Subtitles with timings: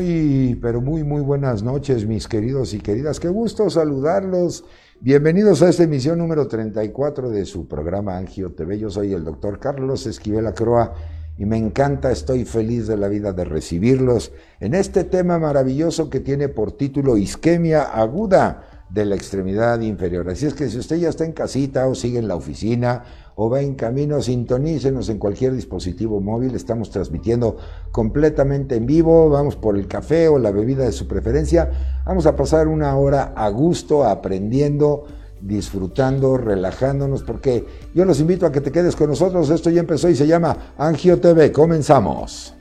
[0.00, 3.20] Muy, pero muy, muy buenas noches, mis queridos y queridas.
[3.20, 4.64] Qué gusto saludarlos.
[4.98, 8.78] Bienvenidos a esta emisión número 34 de su programa Angio TV.
[8.78, 10.94] Yo soy el doctor Carlos Esquivel Acroa
[11.36, 16.20] y me encanta, estoy feliz de la vida de recibirlos en este tema maravilloso que
[16.20, 20.30] tiene por título Isquemia Aguda de la extremidad inferior.
[20.30, 23.04] Así es que si usted ya está en casita o sigue en la oficina
[23.36, 26.54] o va en camino, sintonícenos en cualquier dispositivo móvil.
[26.54, 27.56] Estamos transmitiendo
[27.90, 29.30] completamente en vivo.
[29.30, 31.70] Vamos por el café o la bebida de su preferencia.
[32.06, 35.04] Vamos a pasar una hora a gusto, aprendiendo,
[35.40, 39.50] disfrutando, relajándonos, porque yo los invito a que te quedes con nosotros.
[39.50, 41.50] Esto ya empezó y se llama Angio TV.
[41.52, 42.59] Comenzamos.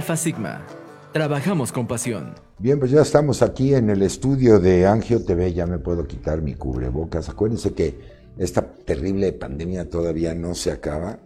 [0.00, 0.62] Alfa Sigma.
[1.12, 2.34] Trabajamos con pasión.
[2.58, 5.52] Bien, pues ya estamos aquí en el estudio de Angio TV.
[5.52, 7.28] Ya me puedo quitar mi cubrebocas.
[7.28, 7.98] Acuérdense que
[8.38, 11.18] esta terrible pandemia todavía no se acaba,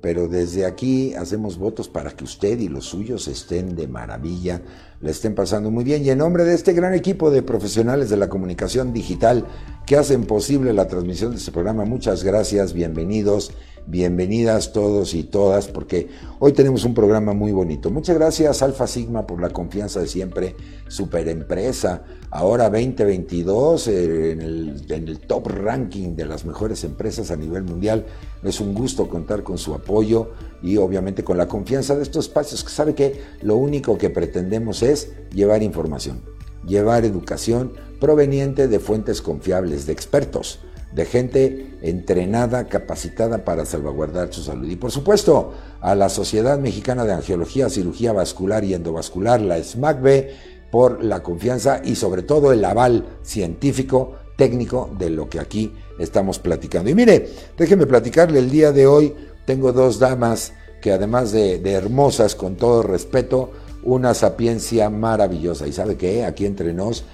[0.00, 4.62] pero desde aquí hacemos votos para que usted y los suyos estén de maravilla,
[5.00, 6.04] le estén pasando muy bien.
[6.04, 9.46] Y en nombre de este gran equipo de profesionales de la comunicación digital
[9.84, 13.50] que hacen posible la transmisión de este programa, muchas gracias, bienvenidos
[13.84, 16.08] Bienvenidas todos y todas, porque
[16.38, 17.90] hoy tenemos un programa muy bonito.
[17.90, 20.54] Muchas gracias Alfa Sigma por la confianza de siempre,
[20.86, 22.04] super empresa.
[22.30, 27.64] Ahora 2022 eh, en, el, en el top ranking de las mejores empresas a nivel
[27.64, 28.06] mundial.
[28.44, 30.30] Es un gusto contar con su apoyo
[30.62, 34.84] y obviamente con la confianza de estos espacios que sabe que lo único que pretendemos
[34.84, 36.20] es llevar información,
[36.64, 40.60] llevar educación proveniente de fuentes confiables, de expertos
[40.94, 44.68] de gente entrenada, capacitada para salvaguardar su salud.
[44.68, 50.28] Y por supuesto, a la Sociedad Mexicana de Angiología, Cirugía Vascular y Endovascular, la SMACB,
[50.70, 56.38] por la confianza y sobre todo el aval científico, técnico de lo que aquí estamos
[56.38, 56.88] platicando.
[56.88, 57.28] Y mire,
[57.58, 59.14] déjeme platicarle, el día de hoy
[59.44, 63.50] tengo dos damas que además de, de hermosas, con todo respeto,
[63.84, 65.66] una sapiencia maravillosa.
[65.66, 66.24] ¿Y sabe qué?
[66.24, 67.04] Aquí entre nos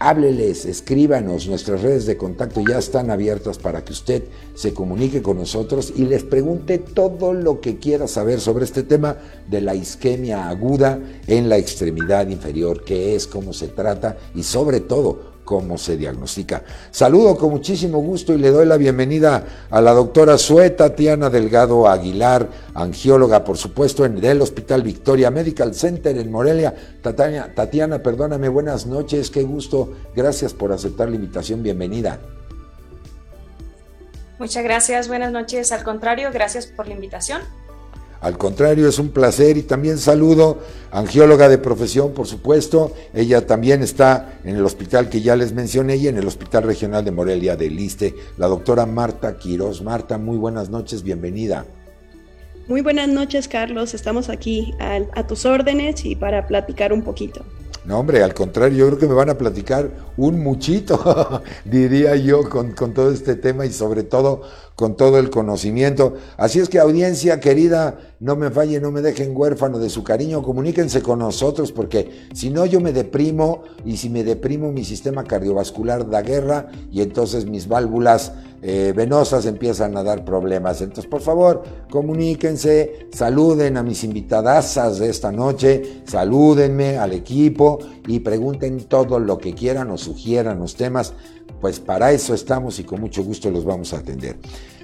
[0.00, 4.24] hábleles, escríbanos, nuestras redes de contacto ya están abiertas para que usted
[4.54, 9.18] se comunique con nosotros y les pregunte todo lo que quiera saber sobre este tema
[9.46, 14.80] de la isquemia aguda en la extremidad inferior, qué es, cómo se trata y sobre
[14.80, 16.62] todo cómo se diagnostica.
[16.92, 21.88] Saludo con muchísimo gusto y le doy la bienvenida a la doctora Sue Tatiana Delgado
[21.88, 26.72] Aguilar, angióloga, por supuesto, en el Hospital Victoria Medical Center en Morelia.
[27.02, 29.92] Tatiana, Tatiana, perdóname, buenas noches, qué gusto.
[30.14, 32.20] Gracias por aceptar la invitación, bienvenida.
[34.38, 35.72] Muchas gracias, buenas noches.
[35.72, 37.42] Al contrario, gracias por la invitación.
[38.20, 40.58] Al contrario, es un placer y también saludo,
[40.90, 42.92] angióloga de profesión, por supuesto.
[43.14, 47.02] Ella también está en el hospital que ya les mencioné y en el Hospital Regional
[47.04, 49.82] de Morelia de Liste, la doctora Marta Quiroz.
[49.82, 51.64] Marta, muy buenas noches, bienvenida.
[52.68, 53.94] Muy buenas noches, Carlos.
[53.94, 57.44] Estamos aquí a, a tus órdenes y para platicar un poquito.
[57.86, 62.48] No, hombre, al contrario, yo creo que me van a platicar un muchito, diría yo,
[62.50, 64.42] con, con, todo este tema y sobre todo
[64.74, 66.14] con todo el conocimiento.
[66.36, 70.42] Así es que audiencia querida, no me falle, no me dejen huérfano de su cariño,
[70.42, 75.24] comuníquense con nosotros porque si no yo me deprimo y si me deprimo mi sistema
[75.24, 78.32] cardiovascular da guerra y entonces mis válvulas
[78.62, 80.82] eh, venosas empiezan a dar problemas.
[80.82, 87.59] Entonces, por favor, comuníquense, saluden a mis invitadasas de esta noche, salúdenme al equipo
[88.06, 91.14] y pregunten todo lo que quieran o sugieran los temas
[91.60, 94.36] pues para eso estamos y con mucho gusto los vamos a atender.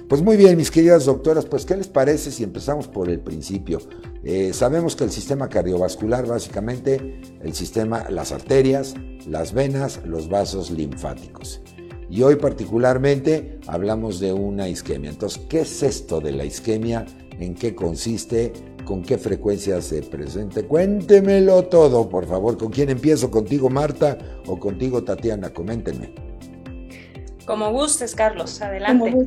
[0.07, 3.79] Pues muy bien, mis queridas doctoras, pues ¿qué les parece si empezamos por el principio?
[4.23, 8.93] Eh, sabemos que el sistema cardiovascular, básicamente, el sistema, las arterias,
[9.27, 11.61] las venas, los vasos linfáticos.
[12.09, 15.09] Y hoy particularmente hablamos de una isquemia.
[15.09, 17.05] Entonces, ¿qué es esto de la isquemia?
[17.37, 18.53] ¿En qué consiste?
[18.87, 20.63] ¿Con qué frecuencia se presenta?
[20.63, 22.57] Cuéntemelo todo, por favor.
[22.57, 23.29] ¿Con quién empiezo?
[23.29, 24.17] ¿Contigo, Marta?
[24.45, 25.49] ¿O contigo, Tatiana?
[25.49, 26.13] Coméntenme.
[27.45, 29.11] Como gustes, Carlos, adelante.
[29.11, 29.25] Como,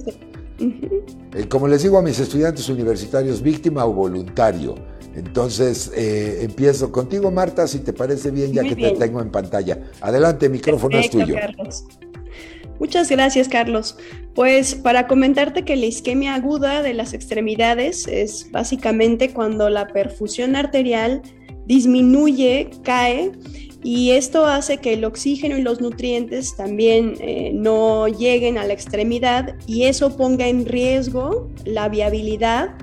[1.34, 4.76] eh, como les digo a mis estudiantes universitarios, víctima o voluntario.
[5.14, 9.90] Entonces, eh, empiezo contigo, Marta, si te parece bien, ya que te tengo en pantalla.
[10.00, 11.34] Adelante, micrófono es tuyo.
[11.34, 11.84] Carlos.
[12.80, 13.96] Muchas gracias, Carlos.
[14.34, 20.56] Pues para comentarte que la isquemia aguda de las extremidades es básicamente cuando la perfusión
[20.56, 21.20] arterial
[21.66, 23.32] disminuye, cae
[23.82, 28.72] y esto hace que el oxígeno y los nutrientes también eh, no lleguen a la
[28.72, 32.76] extremidad y eso ponga en riesgo la viabilidad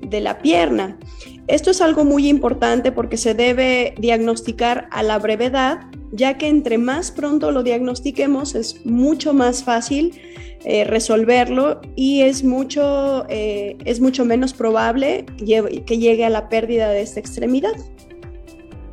[0.00, 0.98] de la pierna.
[1.46, 5.80] Esto es algo muy importante porque se debe diagnosticar a la brevedad,
[6.12, 10.18] ya que entre más pronto lo diagnostiquemos es mucho más fácil
[10.64, 16.88] eh, resolverlo y es mucho, eh, es mucho menos probable que llegue a la pérdida
[16.88, 17.74] de esta extremidad.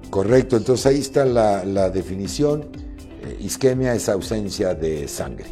[0.10, 2.68] Correcto, entonces ahí está la, definición.
[3.24, 5.46] Eh, isquemia es ausencia de sangre.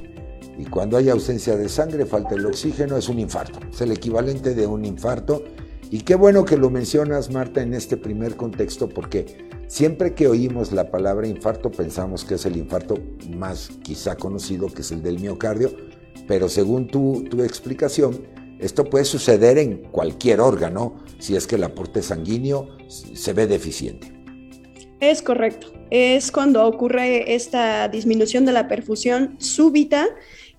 [0.57, 3.59] Y cuando hay ausencia de sangre, falta el oxígeno, es un infarto.
[3.71, 5.45] Es el equivalente de un infarto.
[5.91, 10.71] Y qué bueno que lo mencionas, Marta, en este primer contexto, porque siempre que oímos
[10.71, 12.95] la palabra infarto pensamos que es el infarto
[13.35, 15.75] más quizá conocido, que es el del miocardio,
[16.27, 18.21] pero según tu, tu explicación,
[18.59, 24.13] esto puede suceder en cualquier órgano si es que el aporte sanguíneo se ve deficiente.
[24.99, 25.73] Es correcto.
[25.89, 30.07] Es cuando ocurre esta disminución de la perfusión súbita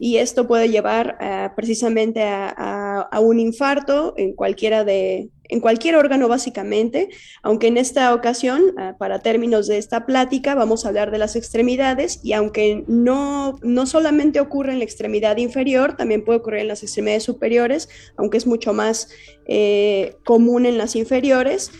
[0.00, 1.18] y esto puede llevar
[1.54, 7.10] precisamente a, un infarto en cualquiera de en cualquier órgano básicamente,
[7.42, 11.36] aunque en esta ocasión, eh, para términos de esta plática, vamos a hablar de las
[11.36, 16.68] extremidades y aunque no, no solamente ocurre en la extremidad inferior, también puede ocurrir en
[16.68, 19.08] las extremidades superiores, aunque es mucho más
[19.46, 21.72] eh, común en las inferiores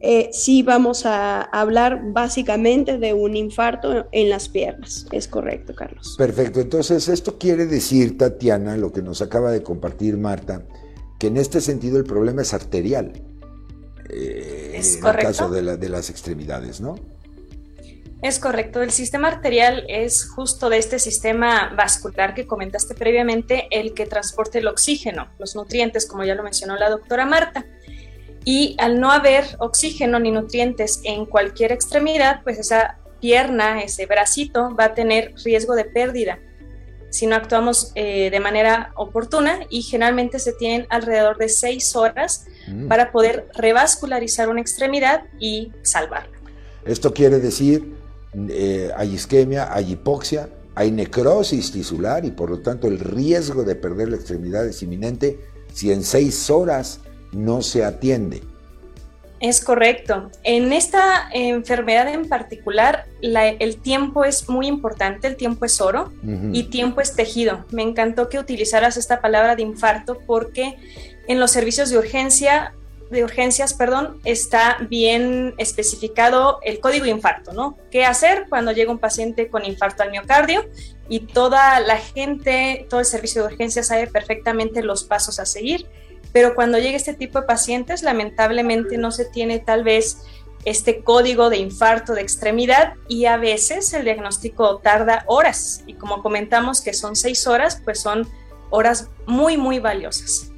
[0.00, 5.06] eh, sí vamos a hablar básicamente de un infarto en las piernas.
[5.10, 6.14] Es correcto, Carlos.
[6.16, 6.60] Perfecto.
[6.60, 10.62] Entonces, esto quiere decir, Tatiana, lo que nos acaba de compartir Marta,
[11.18, 13.12] que en este sentido el problema es arterial.
[14.08, 16.94] Eh, es en el caso de, de las extremidades, ¿no?
[18.22, 23.94] Es correcto, el sistema arterial es justo de este sistema vascular que comentaste previamente, el
[23.94, 27.64] que transporta el oxígeno, los nutrientes, como ya lo mencionó la doctora Marta.
[28.44, 34.74] Y al no haber oxígeno ni nutrientes en cualquier extremidad, pues esa pierna, ese bracito
[34.74, 36.38] va a tener riesgo de pérdida
[37.10, 42.46] si no actuamos eh, de manera oportuna y generalmente se tienen alrededor de seis horas
[42.68, 42.88] mm.
[42.88, 46.36] para poder revascularizar una extremidad y salvarla.
[46.84, 47.94] Esto quiere decir,
[48.50, 53.74] eh, hay isquemia, hay hipoxia, hay necrosis tisular y por lo tanto el riesgo de
[53.74, 55.40] perder la extremidad es inminente
[55.72, 57.00] si en seis horas
[57.32, 58.42] no se atiende.
[59.40, 60.30] Es correcto.
[60.42, 66.12] En esta enfermedad en particular, el tiempo es muy importante, el tiempo es oro
[66.52, 67.64] y tiempo es tejido.
[67.70, 70.76] Me encantó que utilizaras esta palabra de infarto porque
[71.28, 72.74] en los servicios de urgencia,
[73.10, 77.78] de urgencias, perdón, está bien especificado el código infarto, ¿no?
[77.92, 80.64] ¿Qué hacer cuando llega un paciente con infarto al miocardio?
[81.08, 85.86] Y toda la gente, todo el servicio de urgencia sabe perfectamente los pasos a seguir
[86.32, 90.18] pero cuando llega este tipo de pacientes, lamentablemente no se tiene tal vez
[90.64, 96.22] este código de infarto de extremidad y a veces el diagnóstico tarda horas y como
[96.22, 98.26] comentamos que son seis horas, pues son
[98.70, 100.50] horas muy, muy valiosas.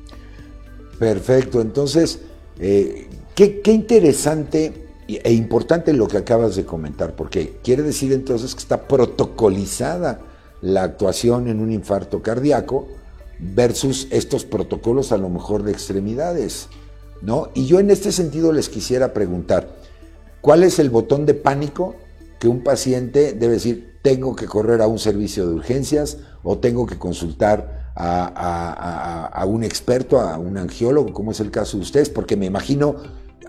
[0.99, 2.21] Perfecto, entonces,
[2.59, 8.55] eh, qué, qué interesante e importante lo que acabas de comentar, porque quiere decir entonces
[8.55, 10.21] que está protocolizada
[10.61, 12.89] la actuación en un infarto cardíaco,
[13.41, 16.69] versus estos protocolos a lo mejor de extremidades,
[17.23, 17.49] ¿no?
[17.55, 19.77] Y yo en este sentido les quisiera preguntar,
[20.41, 21.97] ¿cuál es el botón de pánico
[22.39, 26.87] que un paciente debe decir, tengo que correr a un servicio de urgencias o tengo
[26.87, 32.35] que consultar a, un experto, a un angiólogo, como es el caso de ustedes, porque
[32.35, 32.97] me imagino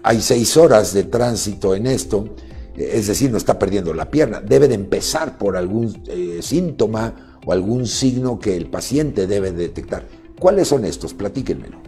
[0.04, 2.36] hay seis horas de tránsito en esto,
[2.76, 7.52] es decir, no está perdiendo la pierna, debe de empezar por algún eh, síntoma o
[7.52, 10.06] algún signo que el paciente debe detectar.
[10.40, 11.14] ¿Cuáles son estos?
[11.14, 11.82] Platíquenmelo.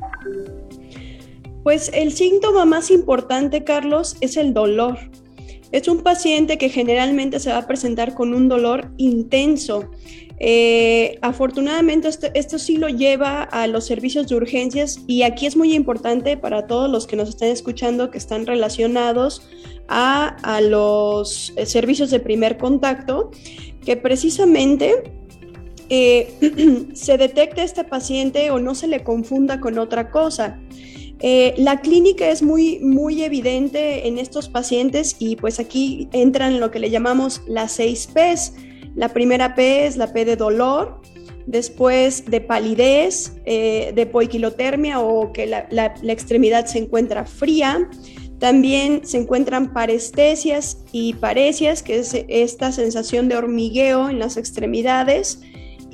[1.63, 4.97] Pues el síntoma más importante, Carlos, es el dolor.
[5.71, 9.89] Es un paciente que generalmente se va a presentar con un dolor intenso.
[10.39, 15.55] Eh, afortunadamente esto, esto, sí lo lleva a los servicios de urgencias y aquí es
[15.55, 19.47] muy importante para todos los que nos están escuchando que están relacionados
[19.87, 23.31] a, a los eh, servicios de primer contacto,
[23.85, 25.22] que precisamente
[25.89, 30.59] eh, se detecte este paciente o no se le confunda con otra cosa.
[31.19, 36.69] Eh, la clínica es muy, muy evidente en estos pacientes y pues aquí entran lo
[36.69, 38.53] que le llamamos las seis Ps.
[38.95, 41.01] La primera P es la P de dolor,
[41.45, 47.89] después de palidez, eh, de poiquilotermia o que la, la, extremidad se encuentra fría.
[48.39, 55.39] También se encuentran parestesias y parecias, que es esta sensación de hormigueo en las extremidades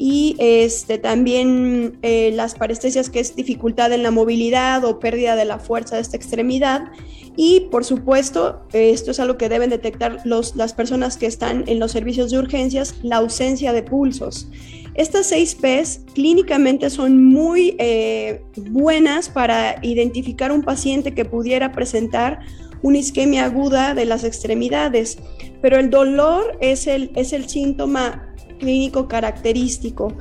[0.02, 5.44] y este, también eh, las parestesias que es dificultad en la movilidad o pérdida de
[5.44, 6.86] la fuerza de esta extremidad.
[7.36, 11.80] Y por supuesto, esto es algo que deben detectar los, las personas que están en
[11.80, 14.50] los servicios de urgencias, la ausencia de pulsos.
[14.96, 22.40] Estas seis P's clínicamente son muy eh, buenas para identificar un paciente que pudiera presentar
[22.82, 25.20] una isquemia aguda de las extremidades,
[25.62, 28.29] pero el dolor es el, es el síntoma
[28.60, 30.14] clínico característico.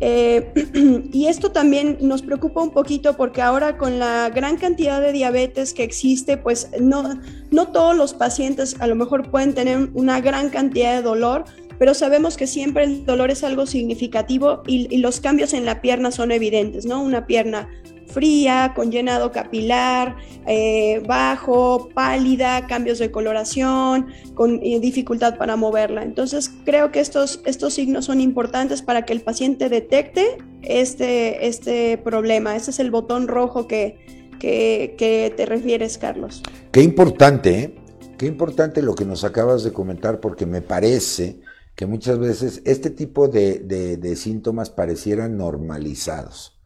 [0.00, 0.52] Eh,
[1.12, 5.74] y esto también nos preocupa un poquito porque ahora con la gran cantidad de diabetes
[5.74, 7.20] que existe, pues no,
[7.50, 11.44] no todos los pacientes a lo mejor pueden tener una gran cantidad de dolor,
[11.80, 16.10] pero sabemos que siempre el dolor es algo significativo y, los cambios en la pierna
[16.10, 17.02] son evidentes, ¿no?
[17.02, 17.70] Una pierna
[18.06, 20.14] fría, con llenado capilar,
[20.46, 26.02] eh, bajo, pálida, cambios de coloración, con eh, dificultad para moverla.
[26.02, 31.96] Entonces creo que estos, estos signos son importantes para que el paciente detecte este, este
[31.96, 32.56] problema.
[32.56, 33.96] Ese es el botón rojo que,
[34.38, 36.42] que, te refieres, Carlos.
[36.72, 37.74] Qué importante, ¿eh?
[38.18, 41.40] qué importante lo que nos acabas de comentar porque me parece
[41.80, 46.60] que muchas veces este tipo de síntomas parecieran normalizados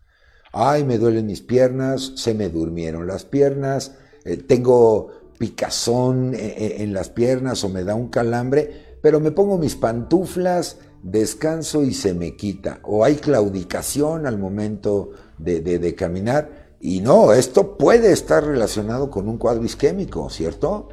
[0.54, 3.92] ay, me duelen mis piernas, se me durmieron las piernas,
[4.24, 9.32] eh, tengo picazón eh, eh, en, las piernas o me da un calambre, pero me
[9.32, 12.78] pongo mis pantuflas, descanso y se me quita.
[12.84, 16.72] O hay claudicación al momento de, de caminar.
[16.80, 20.88] Y no, esto puede estar relacionado con un cuadro isquémico, ¿cierto?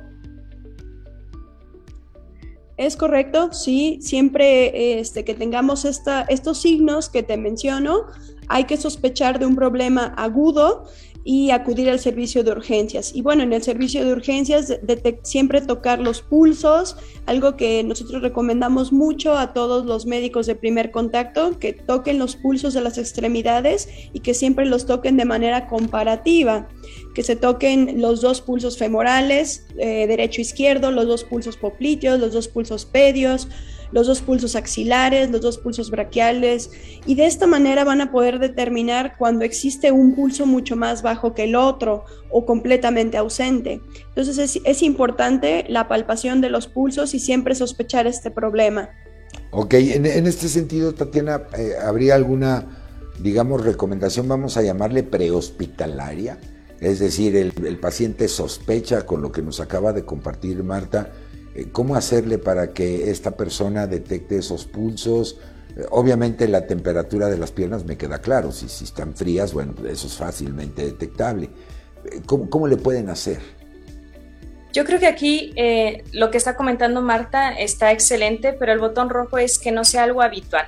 [2.81, 8.07] Es correcto, sí, siempre este, que tengamos esta, estos signos que te menciono,
[8.47, 10.85] hay que sospechar de un problema agudo
[11.23, 13.13] y acudir al servicio de urgencias.
[13.13, 14.79] Y bueno, en el servicio de urgencias
[15.23, 20.91] siempre tocar los pulsos, algo que nosotros recomendamos mucho a todos los médicos de primer
[20.91, 25.67] contacto, que toquen los pulsos de las extremidades y que siempre los toquen de manera
[25.67, 26.67] comparativa,
[27.13, 32.19] que se toquen los dos pulsos femorales, eh, derecho e izquierdo, los dos pulsos popliteos,
[32.19, 33.47] los dos pulsos pedios,
[33.91, 36.71] los dos pulsos axilares, los dos pulsos braquiales,
[37.05, 41.33] y de esta manera van a poder determinar cuando existe un pulso mucho más bajo
[41.33, 43.81] que el otro o completamente ausente.
[44.09, 48.89] Entonces es, importante la palpación de los pulsos y siempre sospechar este problema.
[49.51, 52.65] Ok, en, este sentido, Tatiana, eh, ¿habría alguna,
[53.21, 56.39] digamos, recomendación, vamos a llamarle prehospitalaria?
[56.81, 61.11] Es decir, el, paciente sospecha con lo que nos acaba de compartir Marta,
[61.71, 65.39] cómo hacerle para que esta persona detecte esos pulsos.
[65.75, 69.73] Eh, obviamente la temperatura de las piernas me queda claro, si, si están frías, bueno,
[69.87, 71.49] eso es fácilmente detectable.
[72.05, 73.39] Eh, ¿Cómo, le pueden hacer?
[74.73, 75.53] Yo creo que aquí
[76.13, 80.03] lo que está comentando Marta está excelente, pero el botón rojo es que no sea
[80.03, 80.67] algo habitual.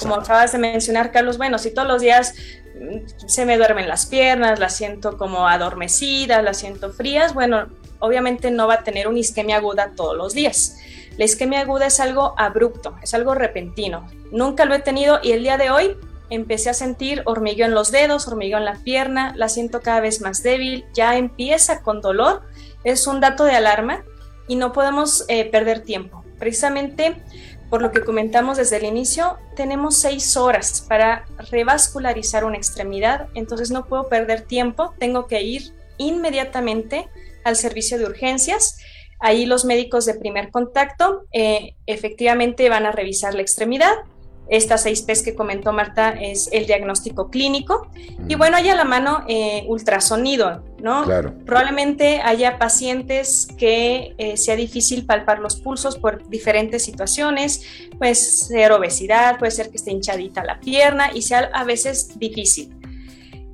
[0.00, 2.34] Como acabas de mencionar, Carlos, bueno, si todos los días
[2.78, 7.68] mm, se me duermen las piernas, las siento como adormecidas, las siento frías, bueno,
[8.00, 10.78] obviamente no va a tener una isquemia aguda todos los días.
[11.16, 14.06] La isquemia aguda es algo abrupto, es algo repentino.
[14.32, 15.96] Nunca lo he tenido y el día de hoy
[16.30, 20.20] empecé a sentir hormigueo en los dedos, hormigueo en la pierna, la siento cada vez
[20.20, 22.42] más débil, ya empieza con dolor.
[22.84, 24.04] Es un dato de alarma
[24.48, 26.24] y no podemos eh, perder tiempo.
[26.38, 27.22] Precisamente
[27.70, 33.70] por lo que comentamos desde el inicio, tenemos seis horas para revascularizar una extremidad, entonces
[33.70, 37.08] no puedo perder tiempo, tengo que ir inmediatamente
[37.44, 38.78] al servicio de urgencias.
[39.20, 43.92] Ahí los médicos de primer contacto eh, efectivamente van a revisar la extremidad.
[44.50, 47.88] Estas seis P's que comentó Marta es el diagnóstico clínico.
[48.26, 51.04] Y bueno, hay a la mano eh, ultrasonido, ¿no?
[51.04, 51.34] Claro.
[51.46, 57.62] Probablemente haya pacientes que eh, sea difícil palpar los pulsos por diferentes situaciones.
[57.96, 62.74] Puede ser obesidad, puede ser que esté hinchadita la pierna y sea a veces difícil.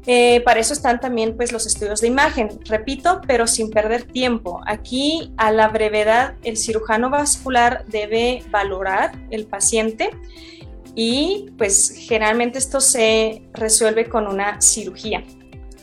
[0.07, 4.61] Eh, para eso están también pues, los estudios de imagen, repito, pero sin perder tiempo.
[4.65, 10.11] Aquí, a la brevedad, el cirujano vascular debe valorar el paciente
[10.95, 15.25] y pues generalmente esto se resuelve con una cirugía,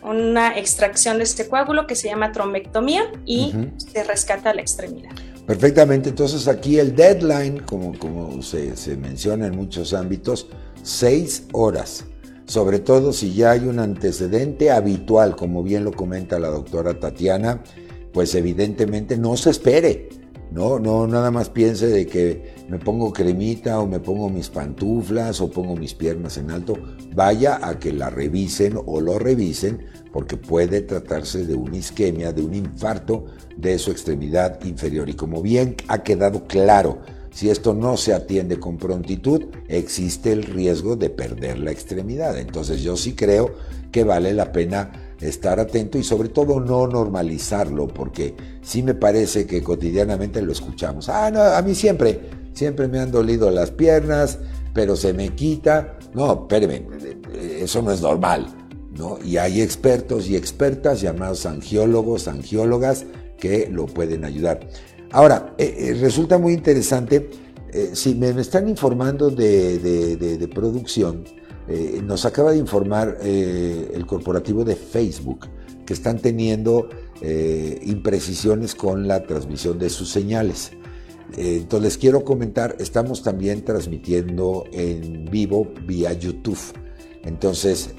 [0.01, 5.11] una extracción de este coágulo que se llama trombectomía y se rescata la extremidad.
[5.45, 10.47] Perfectamente, entonces aquí el deadline, como, como se, se menciona en muchos ámbitos,
[10.81, 12.05] seis horas
[12.45, 17.63] sobre todo si ya hay un antecedente habitual, como bien lo comenta la doctora Tatiana,
[18.11, 20.09] pues evidentemente no se espere,
[20.53, 25.41] no, no nada más piense de que me pongo cremita o me pongo mis pantuflas
[25.41, 26.77] o pongo mis piernas en alto,
[27.15, 32.43] vaya a que la revisen o lo revisen porque puede tratarse de una isquemia, de
[32.43, 33.25] un infarto
[33.57, 35.09] de su extremidad inferior.
[35.09, 36.99] Y como bien ha quedado claro
[37.33, 42.37] si esto no se atiende con prontitud, existe el riesgo de perder la extremidad.
[42.37, 43.55] Entonces yo sí creo
[43.91, 49.47] que vale la pena estar atento y sobre todo no normalizarlo, porque sí me parece
[49.47, 51.09] que cotidianamente lo escuchamos.
[51.09, 52.19] Ah, no, a mí siempre,
[52.53, 54.37] siempre me han dolido las piernas,
[54.73, 55.97] pero se me quita.
[56.13, 56.85] No, espérenme,
[57.59, 58.47] eso no es normal.
[58.95, 59.17] ¿no?
[59.23, 63.05] Y hay expertos y expertas llamados angiólogos, angiólogas,
[63.39, 64.59] que lo pueden ayudar.
[65.13, 67.29] Ahora, eh, eh, resulta muy interesante,
[67.71, 71.23] eh, si me, están informando de, producción,
[72.03, 75.47] nos acaba de informar el corporativo de Facebook
[75.85, 76.89] que están teniendo
[77.21, 80.71] imprecisiones con la transmisión de sus señales.
[81.37, 86.59] entonces les quiero comentar, estamos también transmitiendo en vivo vía YouTube.
[87.23, 87.93] Entonces,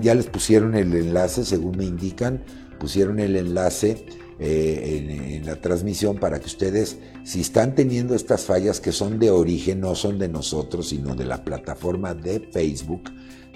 [0.00, 2.44] ya les pusieron el enlace, según me indican,
[2.78, 4.06] pusieron el enlace
[4.40, 9.30] eh, en, la transmisión para que ustedes, si están teniendo estas fallas que son de
[9.30, 13.10] origen, no son de nosotros, sino de la plataforma de Facebook,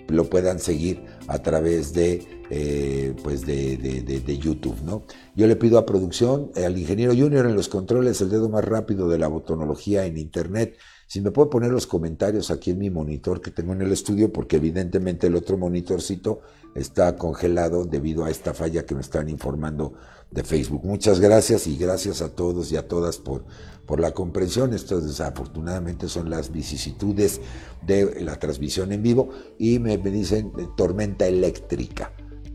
[0.09, 4.77] lo puedan seguir a través de, eh, pues de, de, YouTube.
[4.85, 5.05] ¿no?
[5.37, 9.09] Yo le pido a producción, al ingeniero junior en los controles, el dedo más rápido
[9.09, 10.77] de la botonología en Internet,
[11.13, 14.33] si me puede poner los comentarios aquí en mi monitor que tengo en el estudio,
[14.33, 16.41] porque evidentemente el otro monitorcito
[16.75, 19.93] está congelado debido a esta falla que me están informando
[20.31, 20.87] de Facebook.
[20.87, 23.45] Muchas gracias y gracias a todos y a todas por,
[23.85, 24.73] por la comprensión.
[24.73, 27.43] Estas desafortunadamente son las vicisitudes
[27.87, 32.11] de la transmisión en vivo y me, dicen eh, tormenta eléctrica.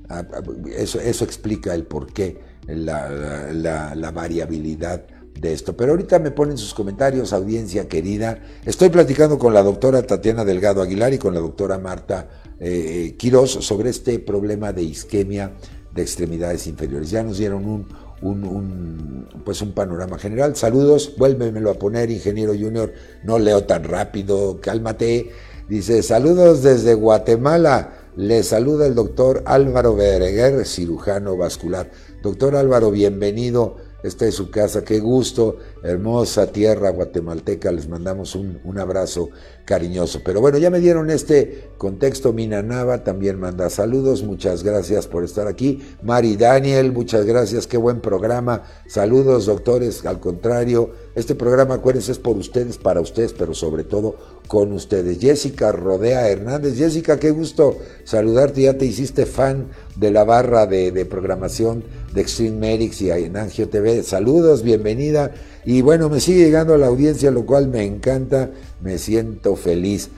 [0.10, 0.41] Ah, ah,
[0.76, 3.08] eso, eso explica el porqué, la,
[3.54, 5.06] la, la variabilidad
[5.39, 5.76] de esto.
[5.76, 8.39] Pero ahorita me ponen sus comentarios, audiencia querida.
[8.65, 12.28] Estoy platicando con la doctora Tatiana Delgado Aguilar y con la doctora Marta
[12.60, 15.54] eh, Quiroz sobre este problema de isquemia
[15.93, 17.10] de extremidades inferiores.
[17.10, 17.88] Ya nos dieron un,
[18.21, 20.56] un, pues un panorama general.
[20.56, 22.93] Saludos, vuélvemelo a poner, ingeniero junior.
[23.23, 25.32] No leo tan rápido, cálmate.
[25.69, 27.93] Dice, saludos desde Guatemala.
[28.15, 31.91] Le saluda el doctor Álvaro Bereguer, cirujano vascular.
[32.23, 38.60] Doctor Álvaro, bienvenido esta es su casa, qué gusto, hermosa tierra guatemalteca, les mandamos un,
[38.63, 39.30] un, abrazo
[39.66, 40.22] cariñoso.
[40.24, 45.24] Pero bueno, ya me dieron este contexto, Mina Nava también manda saludos, muchas gracias por
[45.24, 45.82] estar aquí.
[46.02, 48.63] Mari Daniel, muchas gracias, qué buen programa.
[48.88, 54.16] Saludos, doctores, al contrario, este programa, acuérdense, es por ustedes, para ustedes, pero sobre todo
[54.48, 55.20] con ustedes.
[55.20, 60.92] Jessica Rodea Hernández, Jessica, qué gusto saludarte, ya te hiciste fan de la barra de,
[60.92, 64.04] de programación de Extreme Medics y en Angio TV.
[64.04, 65.32] Saludos, bienvenida.
[65.67, 68.51] Y bueno, me sigue llegando a la audiencia, lo cual me encanta,
[68.82, 70.10] me siento feliz.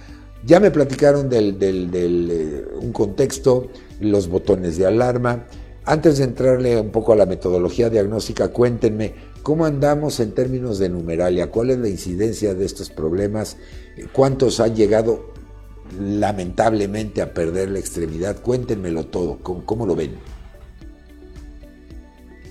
[0.46, 1.90] Ya me platicaron del, del,
[2.32, 3.68] eh, un contexto,
[4.00, 5.48] los botones de alarma.
[5.86, 10.90] Antes de entrarle un poco a la metodología diagnóstica, cuéntenme cómo andamos en términos de
[10.90, 13.58] numeralia, cuál es la incidencia de estos problemas,
[14.14, 15.34] cuántos han llegado
[16.00, 18.40] lamentablemente a perder la extremidad.
[18.40, 20.12] Cuéntenmelo todo, cómo lo ven?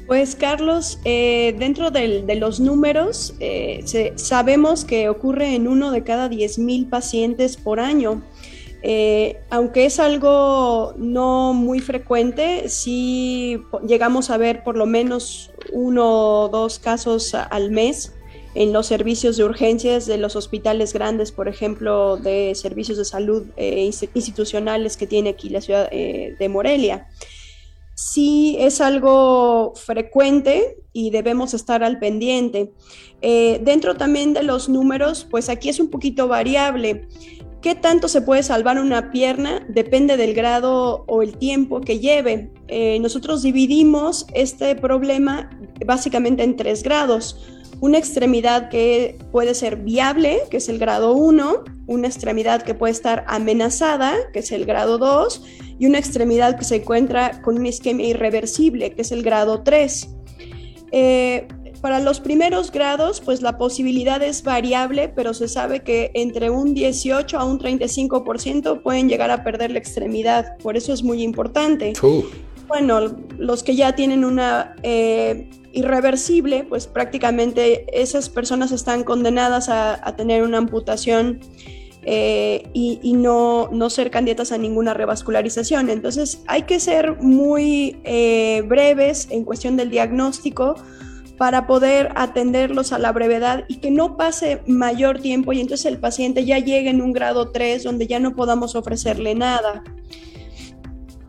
[0.08, 3.84] Pues Carlos, eh, dentro de los números, eh,
[4.16, 8.22] sabemos que ocurre en uno de cada 10.000 pacientes por año.
[8.82, 16.44] Eh, aunque es algo no muy frecuente, sí llegamos a ver por lo menos uno
[16.44, 18.14] o dos casos al mes
[18.54, 23.44] en los servicios de urgencias de los hospitales grandes, por ejemplo, de servicios de salud
[24.14, 27.08] institucionales que tiene aquí la ciudad de Morelia
[27.98, 32.70] sí es algo frecuente y debemos estar al pendiente.
[33.22, 37.08] Eh, dentro también de los números, pues aquí es un poquito variable.
[37.60, 39.66] ¿Qué tanto se puede salvar una pierna?
[39.68, 42.52] Depende del grado o el tiempo que lleve.
[42.68, 45.50] Eh, nosotros dividimos este problema
[45.84, 47.36] básicamente en tres grados
[47.80, 52.92] una extremidad que puede ser viable, que es el grado 1, una extremidad que puede
[52.92, 55.44] estar amenazada, que es el grado 2,
[55.78, 60.08] y una extremidad que se encuentra con una isquemia irreversible, que es el grado 3.
[60.90, 61.48] Eh,
[61.80, 66.74] para los primeros grados, pues la posibilidad es variable, pero se sabe que entre un
[66.74, 71.92] 18 a un 35% pueden llegar a perder la extremidad, por eso es muy importante.
[72.66, 80.14] Bueno, los que ya tienen una eh, irreversible, pues prácticamente esas personas están condenadas a,
[80.16, 81.40] tener una amputación
[82.02, 85.90] eh, y, no, no, ser candidatas a ninguna revascularización.
[85.90, 90.76] Entonces hay que ser muy eh, breves en cuestión del diagnóstico
[91.36, 95.98] para poder atenderlos a la brevedad y que no pase mayor tiempo y entonces el
[95.98, 99.84] paciente ya llegue en un grado 3 donde ya no podamos ofrecerle nada.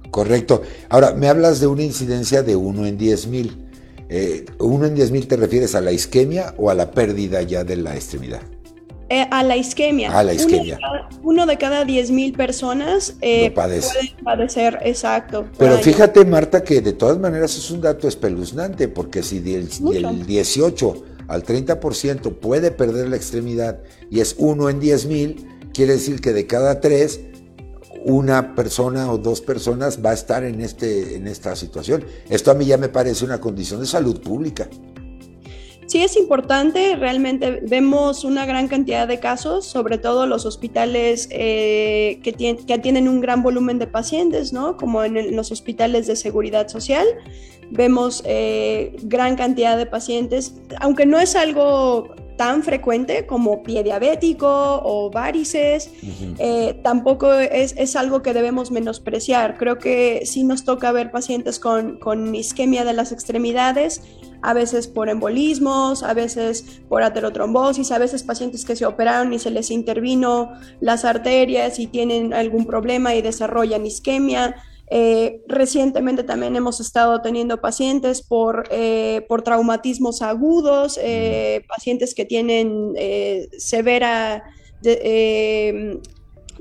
[0.10, 0.64] Correcto.
[0.90, 3.70] Ahora, me hablas de una incidencia de 1 en 10 mil.
[4.10, 7.76] Eh, ¿Uno en 10.000 te refieres a la isquemia o a la pérdida ya de
[7.76, 8.42] la extremidad?
[9.10, 10.18] Eh, a la isquemia.
[10.18, 10.80] A la isquemia.
[11.24, 13.82] Uno de cada, diez mil personas eh, puede
[14.24, 15.48] padecer, exacto.
[15.58, 20.26] Pero fíjate, Marta, que de todas maneras es un dato espeluznante, porque si del, del
[20.26, 23.80] 18 al 30% puede perder la extremidad
[24.12, 27.22] y es uno en diez mil, quiere decir que de cada tres
[28.06, 32.04] una persona o dos personas va a estar en, este, en esta situación.
[32.30, 34.70] Esto a mí ya me parece una condición de salud pública.
[35.90, 42.20] Sí es importante, realmente vemos una gran cantidad de casos, sobre todo los hospitales eh,
[42.22, 44.78] que, tienen, que tienen un gran volumen de pacientes, ¿no?
[44.78, 47.08] como en, los hospitales de seguridad social.
[47.72, 54.48] Vemos eh, gran cantidad de pacientes, aunque no es algo tan frecuente como pie diabético
[54.48, 55.92] o varices,
[56.38, 59.58] eh, tampoco es, es, algo que debemos menospreciar.
[59.58, 64.04] Creo que sí nos toca ver pacientes con, con isquemia de las extremidades,
[64.42, 69.40] a veces por embolismos, a veces por aterotrombosis, a veces pacientes que se operaron y
[69.40, 74.56] se les intervino las arterias y tienen algún problema y desarrollan isquemia.
[74.92, 82.26] Eh, recientemente también hemos estado teniendo pacientes por, eh, por traumatismos agudos, eh, pacientes que
[82.26, 82.96] tienen
[83.58, 84.44] severa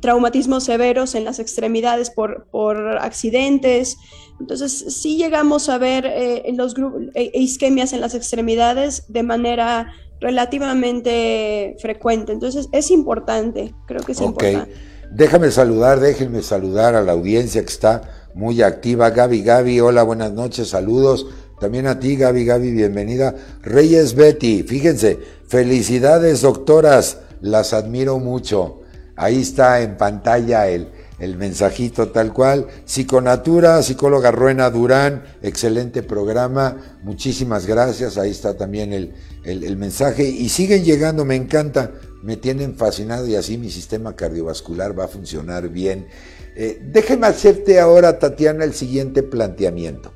[0.00, 3.96] traumatismos severos en las extremidades por, por accidentes.
[4.40, 6.74] Entonces, sí llegamos a ver eh, los
[7.14, 12.32] eh, isquemias en las extremidades de manera relativamente frecuente.
[12.32, 14.72] Entonces, es importante, creo que es importante.
[15.10, 19.10] Déjame saludar, déjenme saludar a la audiencia que está muy activa.
[19.10, 21.26] Gaby, Gaby, hola, buenas noches, saludos.
[21.60, 23.34] También a ti, Gaby, Gaby, bienvenida.
[23.62, 28.82] Reyes Betty, fíjense, felicidades, doctoras, las admiro mucho.
[29.18, 32.68] Ahí está en pantalla el, el mensajito tal cual.
[32.84, 40.22] Psiconatura, psicóloga Ruena Durán, excelente programa, muchísimas gracias, ahí está también el, el, mensaje.
[40.22, 45.08] Y siguen llegando, me encanta, me tienen fascinado y así mi sistema cardiovascular va a
[45.08, 46.06] funcionar bien.
[46.54, 50.12] Eh, déjeme hacerte ahora, Tatiana, el siguiente planteamiento.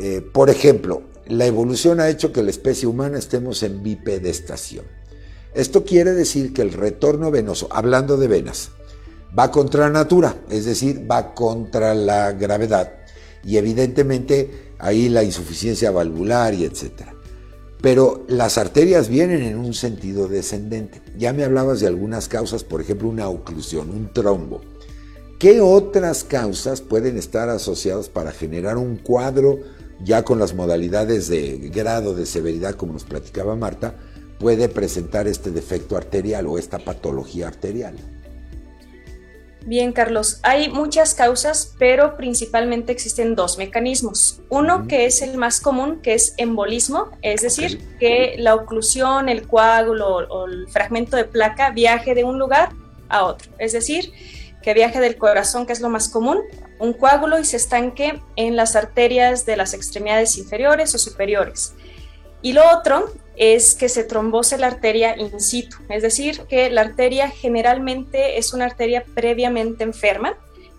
[0.00, 5.01] Eh, por ejemplo, la evolución ha hecho que la especie humana estemos en bipedestación.
[5.54, 8.70] Esto quiere decir que el retorno venoso, hablando de venas,
[9.38, 12.94] va contra la natura, es decir, va contra la gravedad
[13.44, 17.14] y evidentemente ahí la insuficiencia valvular y etcétera.
[17.80, 21.02] Pero las arterias vienen en un sentido descendente.
[21.18, 24.60] Ya me hablabas de algunas causas, por ejemplo, una oclusión, un trombo.
[25.38, 29.58] ¿Qué otras causas pueden estar asociadas para generar un cuadro
[30.04, 33.96] ya con las modalidades de grado de severidad, como nos platicaba Marta,
[34.42, 37.94] puede presentar este defecto arterial o esta patología arterial?
[39.64, 44.40] Bien, Carlos, hay muchas causas, pero principalmente existen dos mecanismos.
[44.48, 49.46] Uno que es el más común, que es embolismo, es decir, que la oclusión, el
[49.46, 52.70] coágulo o el fragmento de placa viaje de un lugar
[53.08, 53.52] a otro.
[53.58, 54.12] Es decir,
[54.60, 56.40] que viaje del corazón, que es lo más común,
[56.80, 61.74] un coágulo y se estanque en las arterias de las extremidades inferiores o superiores.
[62.42, 66.82] Y lo otro es que se trombose la arteria in situ, es decir, que la
[66.82, 70.36] arteria generalmente es una arteria previamente enferma.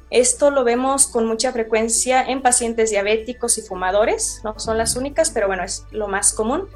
[0.09, 5.31] Esto lo vemos con mucha frecuencia en pacientes diabéticos y fumadores, no son las únicas,
[5.31, 6.67] pero bueno, es lo más común.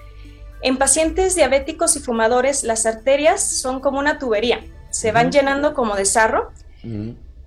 [0.61, 5.95] En pacientes diabéticos y fumadores, las arterias son como una tubería, se van llenando como
[5.95, 6.51] de sarro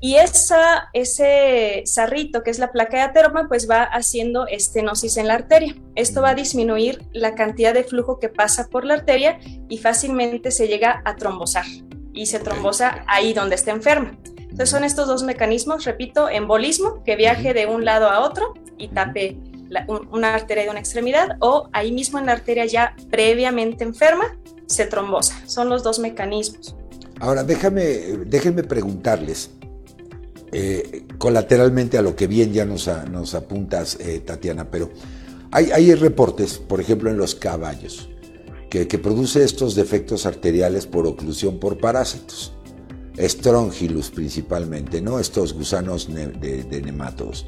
[0.01, 5.29] y esa, ese sarrito, que es la placa de ateroma, pues va haciendo estenosis en
[5.29, 5.77] la arteria.
[5.95, 10.53] Esto va a disminuir la cantidad de flujo que pasa por la arteria y fácilmente
[10.53, 11.67] se llega a trombosar.
[12.15, 14.19] Y se trombosa ahí donde está enferma.
[14.39, 18.89] Entonces son estos dos mecanismos, repito, embolismo, que viaje de un lado a otro y
[18.89, 19.37] tape
[20.11, 24.37] una arteria de una extremidad, o ahí mismo en la arteria ya previamente enferma,
[24.67, 25.41] se trombosa.
[25.47, 26.75] Son los dos mecanismos.
[27.21, 27.83] Ahora, déjame,
[28.27, 29.51] déjenme preguntarles,
[30.53, 34.91] eh, colateralmente a lo que bien ya nos, nos apuntas, eh, Tatiana, pero
[35.53, 38.09] hay, hay, reportes, por ejemplo, en los caballos,
[38.69, 42.53] que, produce estos defectos arteriales por oclusión por parásitos,
[43.19, 45.19] Strongylus principalmente, ¿no?
[45.19, 46.29] Estos gusanos de,
[46.65, 47.47] de nematodos.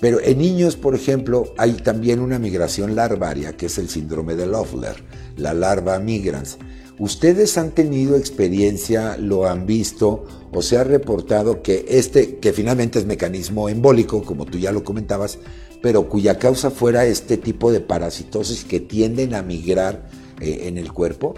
[0.00, 4.46] Pero en niños, por ejemplo, hay también una migración larvaria, que es el síndrome de
[4.46, 4.96] Loeffler,
[5.36, 6.58] la larva migrans.
[6.98, 12.98] ¿Ustedes han tenido experiencia, lo han visto o se ha reportado que este, que finalmente
[12.98, 15.38] es mecanismo embólico, como tú ya lo comentabas,
[15.82, 20.08] pero cuya causa fuera este tipo de parasitosis que tienden a migrar
[20.40, 21.34] eh, en el cuerpo?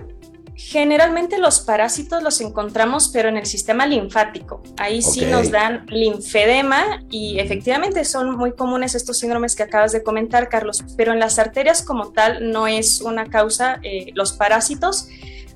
[0.55, 4.63] Generalmente los parásitos los encontramos, pero en el sistema linfático.
[4.77, 10.03] Ahí sí nos dan linfedema y efectivamente son muy comunes estos síndromes que acabas de
[10.03, 15.09] comentar, Carlos, pero en las arterias como tal no es una causa eh, los parásitos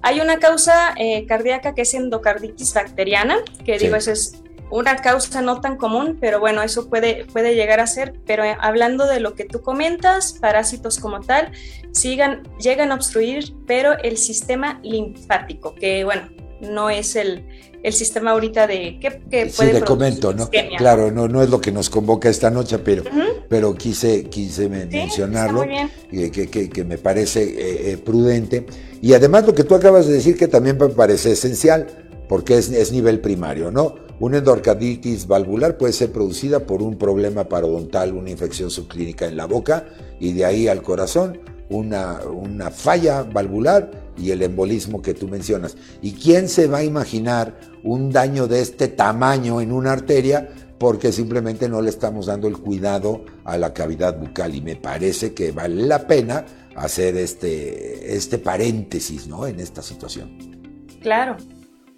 [0.06, 4.40] Hay una causa eh, cardíaca que es endocarditis bacteriana, que digo, eso es
[4.70, 8.14] una causa no tan común, pero bueno, eso puede, puede llegar a ser.
[8.24, 11.50] Pero eh, hablando de lo que tú comentas, parásitos como tal,
[11.90, 16.28] sigan, llegan a obstruir, pero el sistema linfático, que bueno,
[16.60, 17.44] no es el,
[17.82, 20.48] el sistema ahorita de que, puede sí, te comento, ¿no?
[20.78, 23.02] Claro, no, no es lo que nos convoca esta noche, pero,
[23.48, 25.64] pero quise, quise mencionarlo,
[26.10, 28.66] que, que, que, me parece eh, eh, prudente.
[29.00, 31.86] Y además lo que tú acabas de decir que también me parece esencial,
[32.28, 33.94] porque es, nivel primario, ¿no?
[34.18, 39.46] Una endocarditis valvular puede ser producida por un problema parodontal, una infección subclínica en la
[39.46, 39.84] boca
[40.18, 45.76] y de ahí al corazón una, una falla valvular y el embolismo que tú mencionas.
[46.00, 50.48] ¿Y quién se va a imaginar un daño de este tamaño en una arteria?
[50.78, 55.32] porque simplemente no le estamos dando el cuidado a la cavidad bucal y me parece
[55.32, 56.44] que vale la pena
[56.76, 59.46] hacer este, este paréntesis ¿no?
[59.46, 60.88] en esta situación.
[61.00, 61.36] Claro.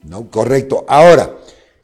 [0.05, 0.31] ¿No?
[0.31, 0.85] Correcto.
[0.88, 1.37] Ahora,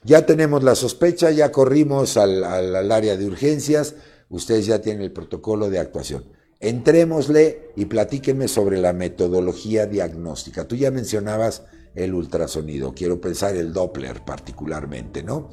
[0.04, 3.94] ya tenemos la sospecha, ya corrimos al, al área de urgencias,
[4.30, 6.24] ustedes ya tienen el protocolo de actuación.
[6.60, 10.66] Entrémosle y platíquenme sobre la metodología diagnóstica.
[10.66, 15.50] Tú ya mencionabas el ultrasonido, quiero pensar el Doppler particularmente, ¿no?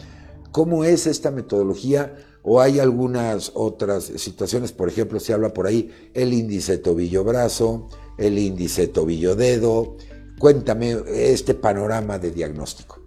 [0.52, 2.14] ¿Cómo es esta metodología?
[2.44, 4.72] ¿O hay algunas otras situaciones?
[4.72, 9.98] Por ejemplo, se habla por ahí el índice tobillo-brazo, el índice tobillo-dedo.
[10.40, 13.02] Cuéntame este panorama de diagnóstico.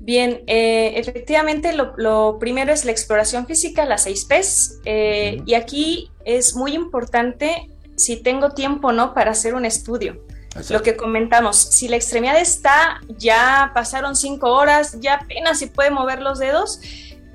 [0.00, 6.10] Bien, eh, efectivamente lo, primero es la exploración física, las seis P's, eh, y aquí
[6.24, 10.24] es muy importante si tengo tiempo o no para hacer un estudio.
[10.68, 15.92] Lo que comentamos, si la extremidad está, ya pasaron cinco horas, ya apenas se puede
[15.92, 16.80] mover los dedos,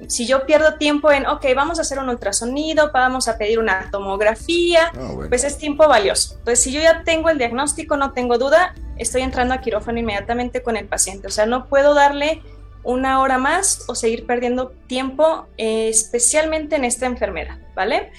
[0.08, 3.90] si yo pierdo tiempo en, ok, vamos a hacer un ultrasonido, vamos a pedir una
[3.92, 6.36] tomografía, ah, pues es tiempo valioso.
[6.40, 10.62] Entonces, si yo ya tengo el diagnóstico, no tengo duda, estoy entrando a quirófano inmediatamente
[10.62, 11.28] con el paciente.
[11.28, 12.42] O sea, no puedo darle
[12.84, 18.12] una hora más o seguir perdiendo tiempo, eh, especialmente en esta enfermedad, ¿vale?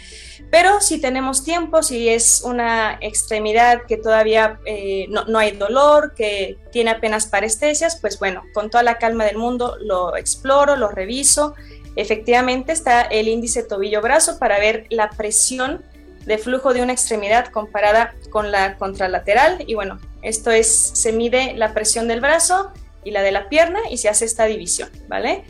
[0.50, 6.58] Pero si tenemos tiempo, si es una extremidad que todavía eh, no, hay dolor, que
[6.70, 11.54] tiene apenas parestesias, pues bueno, con toda la calma del mundo lo exploro, lo reviso.
[11.96, 15.84] Efectivamente está el índice tobillo-brazo para ver la presión
[16.26, 19.64] de flujo de una extremidad comparada con la contralateral.
[19.66, 23.80] Y bueno, esto es, se mide la presión del brazo y la de la pierna
[23.90, 25.44] y se hace esta división, ¿vale?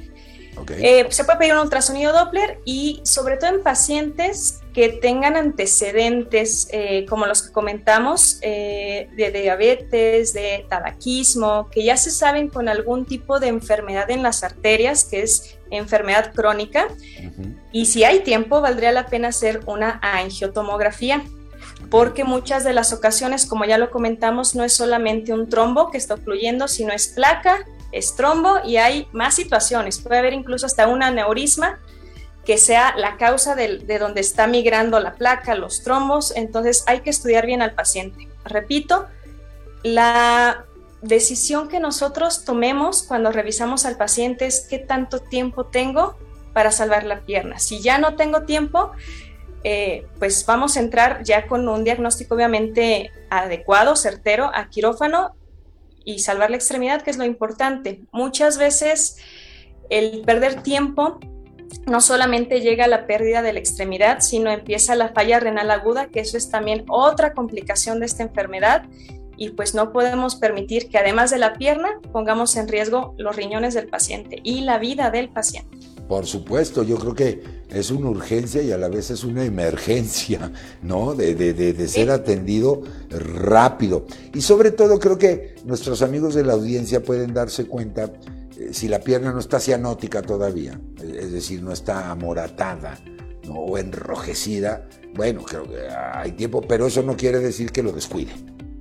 [0.79, 6.69] Eh, se puede pedir un ultrasonido Doppler y sobre todo en pacientes que tengan antecedentes
[6.71, 12.69] eh, como los que comentamos eh, de diabetes, de tabaquismo, que ya se saben con
[12.69, 16.89] algún tipo de enfermedad en las arterias, que es enfermedad crónica.
[17.73, 21.25] Y si hay tiempo, valdría la pena hacer una angiotomografía
[21.89, 25.97] porque muchas de las ocasiones, como ya lo comentamos, no es solamente un trombo que
[25.97, 30.01] está ocluyendo, sino es placa, es trombo y hay más situaciones.
[30.01, 31.79] Puede haber incluso hasta un aneurisma
[32.47, 36.33] que sea la causa de, de donde está migrando la placa, los trombos.
[36.37, 38.29] Entonces hay que estudiar bien al paciente.
[38.45, 39.07] Repito,
[39.83, 40.65] la
[41.03, 46.17] decisión que nosotros tomemos cuando revisamos al paciente es qué tanto tiempo tengo
[46.53, 47.59] para salvar la pierna.
[47.59, 48.93] Si ya no tengo tiempo,
[49.65, 55.35] eh, pues vamos a entrar ya con un diagnóstico obviamente adecuado, certero, a quirófano
[56.05, 58.01] y salvar la extremidad, que es lo importante.
[58.13, 59.19] Muchas veces
[59.91, 61.19] el perder tiempo
[61.87, 66.21] no solamente llega la pérdida de la extremidad, sino empieza la falla renal aguda, que
[66.21, 68.85] eso es también otra complicación de esta enfermedad.
[69.39, 73.75] Y pues no podemos permitir que además de la pierna pongamos en riesgo los riñones
[73.75, 75.77] del paciente y la vida del paciente.
[76.09, 80.53] Por supuesto, yo creo que es una urgencia y a la vez es una emergencia,
[80.83, 81.15] ¿no?
[81.15, 84.07] De, de, ser atendido rápido.
[84.33, 88.13] Y sobre todo creo que nuestros amigos de la audiencia pueden darse cuenta
[88.73, 92.99] si la pierna no está cianótica todavía, es decir, no está amoratada
[93.49, 98.33] o enrojecida, bueno, creo que hay tiempo, pero eso no quiere decir que lo descuide,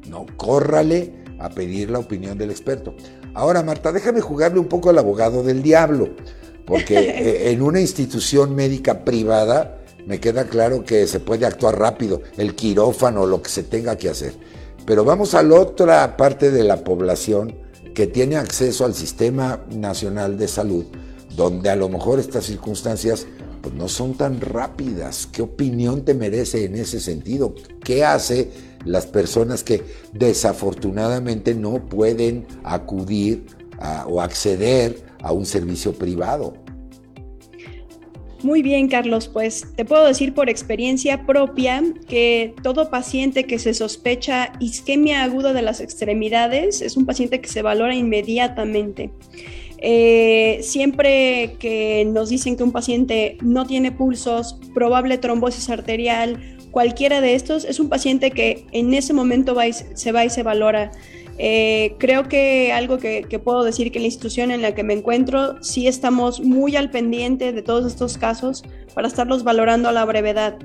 [0.10, 0.26] ¿no?
[0.38, 2.96] Córrale a pedir la opinión del experto.
[3.34, 6.10] Ahora, Marta, déjame jugarle un poco al abogado del diablo.
[6.66, 12.22] Porque eh, en una institución médica privada me queda claro que se puede actuar rápido,
[12.38, 14.34] el quirófano, lo que se tenga que hacer.
[14.86, 17.65] Pero vamos a la otra parte de la población
[17.96, 20.86] que tiene acceso al Sistema Nacional de Salud,
[21.36, 23.26] donde a lo mejor estas circunstancias
[23.62, 25.28] pues, no son tan rápidas.
[25.32, 27.56] ¿Qué opinión te merece en ese sentido?
[27.84, 28.52] ¿Qué hace
[28.86, 33.46] las personas que desafortunadamente no pueden acudir
[34.08, 36.54] o acceder a un servicio privado.
[38.46, 43.74] Muy bien, Carlos, pues te puedo decir por experiencia propia que todo paciente que se
[43.74, 49.10] sospecha isquemia aguda de las extremidades es un paciente que se valora inmediatamente.
[49.80, 57.22] Eh, siempre que nos dicen que un paciente no tiene pulsos, probable trombosis arterial, cualquiera
[57.22, 59.58] de estos, es un paciente que en ese momento
[59.96, 60.92] se va y se valora.
[61.38, 65.62] Eh, creo que algo que, puedo decir que la institución en la que me encuentro
[65.62, 68.64] sí estamos muy al pendiente de todos estos casos
[68.94, 70.58] para estarlos valorando a la brevedad.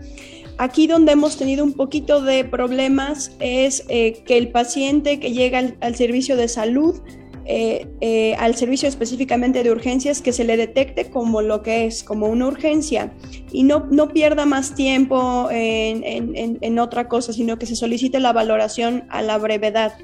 [0.59, 5.75] Aquí donde hemos tenido un poquito de problemas es eh, que el paciente que llega
[5.81, 7.01] al, servicio de salud,
[7.47, 12.29] eh, al servicio específicamente de urgencias, que se le detecte como lo que es, como
[12.29, 13.13] una urgencia,
[13.51, 18.33] y no, no pierda más tiempo en, en otra cosa, sino que se solicite la
[18.33, 19.95] valoración a la brevedad.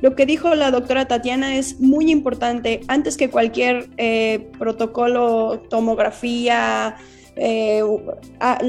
[0.00, 2.80] Lo que dijo la doctora Tatiana es muy importante.
[2.88, 6.96] Antes que cualquier eh, protocolo, tomografía,
[7.36, 7.82] eh,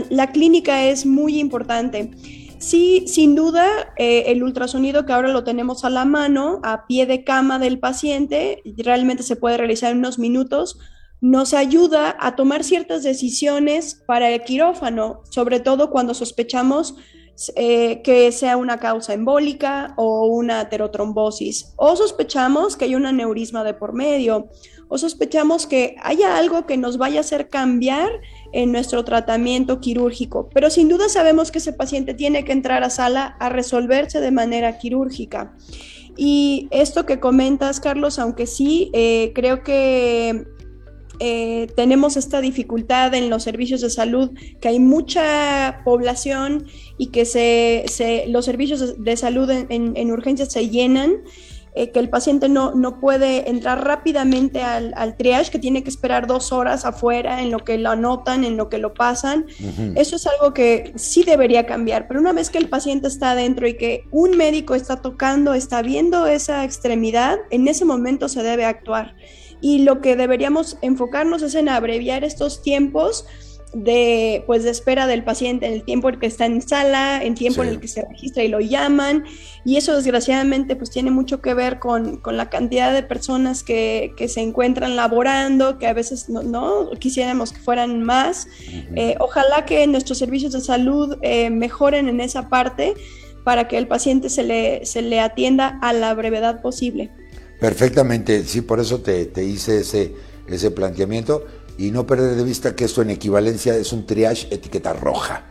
[0.10, 2.12] la clínica es muy importante.
[2.60, 7.08] Sí, sin duda, eh, el ultrasonido que ahora lo tenemos a la mano, a pie
[7.08, 10.78] de cama del paciente, realmente se puede realizar en unos minutos,
[11.22, 16.96] nos ayuda a tomar ciertas decisiones para el quirófano, sobre todo cuando sospechamos
[17.56, 23.64] eh, que sea una causa embólica o una aterotrombosis, o sospechamos que hay un aneurisma
[23.64, 24.50] de por medio,
[24.89, 28.10] o sospechamos que haya algo que nos vaya a hacer cambiar
[28.52, 30.50] en nuestro tratamiento quirúrgico.
[30.54, 34.32] Pero sin duda sabemos que ese paciente tiene que entrar a sala a resolverse de
[34.32, 35.56] manera quirúrgica.
[36.18, 40.46] Y esto que comentas, Carlos, aunque sí, eh, creo que
[41.24, 46.66] eh, tenemos esta dificultad en los servicios de salud, que hay mucha población
[46.98, 51.18] y que se, los servicios de salud en, urgencias se llenan.
[51.74, 56.28] Eh, que el paciente no, no, puede entrar rápidamente al, triage, que tiene que esperar
[56.28, 59.46] dos horas afuera en lo que lo anotan, en lo que lo pasan.
[59.96, 63.70] Eso es algo que sí debería cambiar, pero una vez que el paciente está adentro
[63.70, 68.66] y que un médico está tocando, está viendo esa extremidad, en ese momento se debe
[68.66, 69.16] actuar
[69.62, 73.26] y lo que deberíamos enfocarnos es en abreviar estos tiempos
[73.74, 77.24] de pues de espera del paciente en el tiempo en el que está en sala,
[77.24, 79.24] en tiempo en el que se registra y lo llaman
[79.64, 84.41] y eso desgraciadamente pues tiene mucho que ver con, la cantidad de personas que, se
[84.41, 88.47] encuentran laborando, que a veces no, quisiéramos que fueran más.
[88.95, 92.93] Eh, ojalá que nuestros servicios de salud eh, mejoren en esa parte
[93.43, 97.12] para que el paciente se le, se le atienda a la brevedad posible.
[97.62, 100.16] Perfectamente, sí, por eso te, hice ese,
[100.47, 101.45] ese planteamiento
[101.78, 105.47] y no perder de vista que esto en equivalencia es un triage etiqueta roja.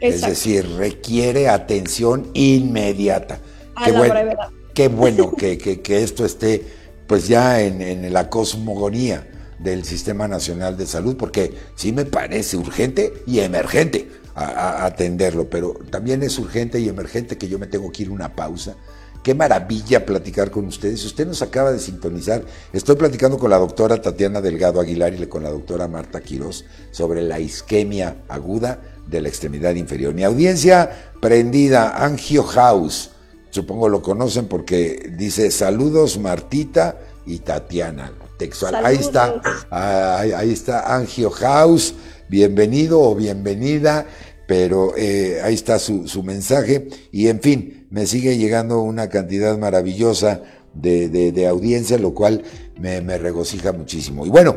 [0.00, 3.38] Es decir, requiere atención inmediata.
[3.76, 6.66] A qué, la qué bueno que, que, esto esté
[7.06, 12.56] pues ya en, en, la cosmogonía del Sistema Nacional de Salud, porque sí me parece
[12.56, 18.02] urgente y emergente atenderlo, pero también es urgente y emergente que yo me tengo que
[18.02, 18.74] ir a una pausa
[19.22, 21.00] Qué maravilla platicar con ustedes.
[21.00, 22.42] Si usted nos acaba de sintonizar,
[22.72, 27.22] estoy platicando con la doctora Tatiana Delgado Aguilar y con la doctora Marta Quiroz sobre
[27.22, 30.12] la isquemia aguda de la extremidad inferior.
[30.12, 33.10] Mi audiencia prendida, Angio House,
[33.50, 38.12] supongo lo conocen porque dice saludos Martita y Tatiana.
[38.38, 38.84] Textual.
[38.84, 41.94] Ahí está, ahí, está Angio House,
[42.28, 44.06] bienvenido o bienvenida,
[44.46, 49.56] pero eh, ahí está su, su mensaje y en fin me sigue llegando una cantidad
[49.58, 50.42] maravillosa
[50.74, 52.42] de, de, audiencia, lo cual
[52.80, 54.24] me, regocija muchísimo.
[54.26, 54.56] Y bueno,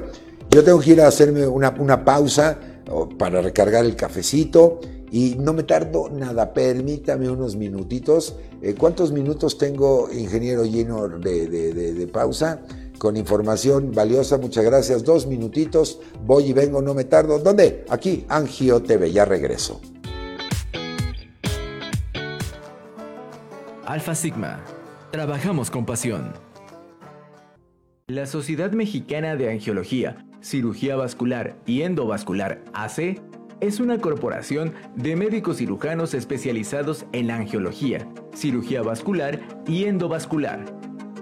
[0.49, 2.57] yo tengo que ir a hacerme una, pausa
[3.17, 4.79] para recargar el cafecito
[5.11, 8.35] y no me tardo nada, permítame unos minutitos.
[8.61, 12.61] Eh, ¿Cuántos minutos tengo, ingeniero Gino, de, de, pausa?
[12.97, 15.03] Con información valiosa, muchas gracias.
[15.03, 17.39] Dos minutitos, voy y vengo, no me tardo.
[17.39, 17.85] ¿Dónde?
[17.89, 19.81] Aquí, Angio TV, ya regreso.
[23.85, 24.63] Alfa Sigma.
[25.11, 26.33] Trabajamos con pasión.
[28.07, 33.21] La Sociedad Mexicana de Angiología, Cirugía Vascular y Endovascular AC
[33.61, 40.74] es una corporación de médicos cirujanos especializados en angiología, cirugía vascular y endovascular.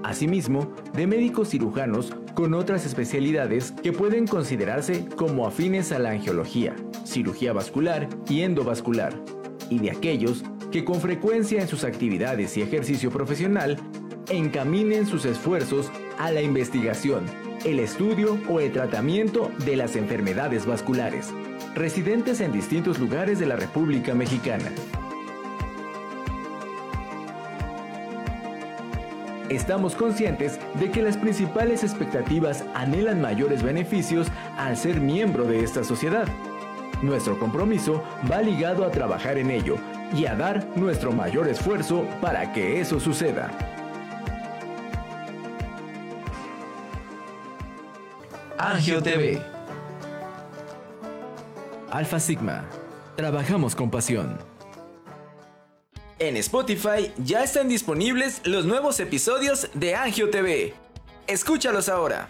[0.04, 6.76] Asimismo, de médicos cirujanos con otras especialidades que pueden considerarse como afines a la angiología,
[7.06, 9.14] cirugía vascular y endovascular,
[9.70, 13.78] y de aquellos que con frecuencia en sus actividades y ejercicio profesional
[14.30, 15.90] encaminen sus esfuerzos
[16.20, 17.24] a la investigación,
[17.64, 21.30] el estudio o el tratamiento de las enfermedades vasculares,
[21.76, 24.70] residentes en distintos lugares de la República Mexicana.
[29.50, 34.28] Estamos conscientes de que las principales expectativas anhelan mayores beneficios
[34.58, 36.28] al ser miembro de esta sociedad
[37.04, 39.76] Nuestro compromiso va ligado a trabajar en ello
[40.16, 43.52] y a dar nuestro mayor esfuerzo para que eso suceda.
[48.58, 49.42] Angio TV.
[51.92, 52.64] Alfa Sigma.
[53.18, 54.53] Trabajamos con pasión.
[56.24, 60.74] En Spotify ya están disponibles los nuevos episodios de Angio TV.
[61.28, 62.30] Escúchalos ahora.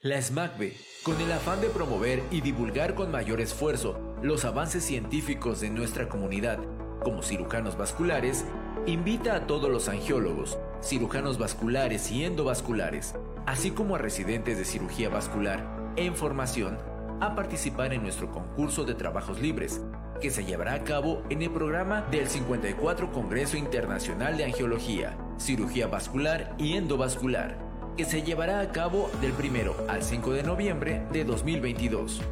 [0.00, 0.72] La SMACB,
[1.02, 6.08] con el afán de promover y divulgar con mayor esfuerzo los avances científicos de nuestra
[6.08, 6.58] comunidad
[7.02, 8.46] como cirujanos vasculares,
[8.86, 13.14] invita a todos los angiólogos, cirujanos vasculares y endovasculares,
[13.44, 16.78] así como a residentes de cirugía vascular en formación,
[17.20, 19.82] a participar en nuestro concurso de trabajos libres,
[20.20, 25.86] que se llevará a cabo en el programa del 54 Congreso Internacional de Angiología, Cirugía
[25.86, 31.24] Vascular y Endovascular que se llevará a cabo del 1 al 5 de noviembre de
[31.24, 32.22] 2022.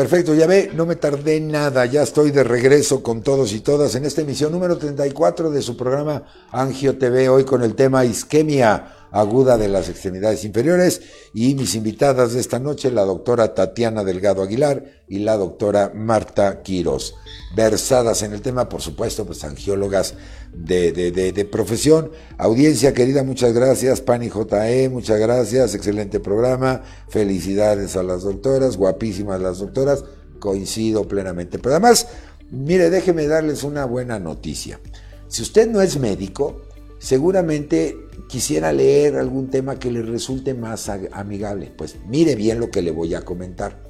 [0.05, 3.95] Perfecto, ya ve, no me tardé nada, ya estoy de regreso con todos y todas
[3.95, 9.04] en esta emisión número 34 de su programa Angio TV, hoy con el tema isquemia
[9.15, 11.01] aguda de las extremidades inferiores
[11.33, 16.61] y mis invitadas de esta noche, la doctora Tatiana Delgado Aguilar y la doctora Marta
[16.63, 17.15] Quiros,
[17.55, 20.15] versadas en el tema, por supuesto, pues angiólogas
[20.53, 22.11] de, de, de, profesión.
[22.37, 24.01] Audiencia querida, muchas gracias.
[24.01, 25.75] Pani JE, muchas gracias.
[25.75, 26.83] Excelente programa.
[27.07, 30.03] Felicidades a las doctoras, guapísimas las doctoras.
[30.39, 31.57] Coincido plenamente.
[31.57, 32.07] Pero además,
[32.51, 34.81] mire, déjeme darles una buena noticia.
[35.29, 36.64] Si usted no es médico,
[36.99, 41.73] seguramente quisiera leer algún tema que le resulte más amigable.
[41.75, 43.83] Pues mire bien lo que le voy a comentar.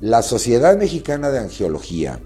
[0.00, 2.20] La Sociedad Mexicana de Angiología,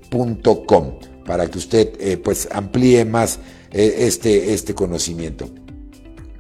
[1.27, 3.39] para que usted eh, pues amplíe más
[3.73, 5.49] eh, este, este conocimiento.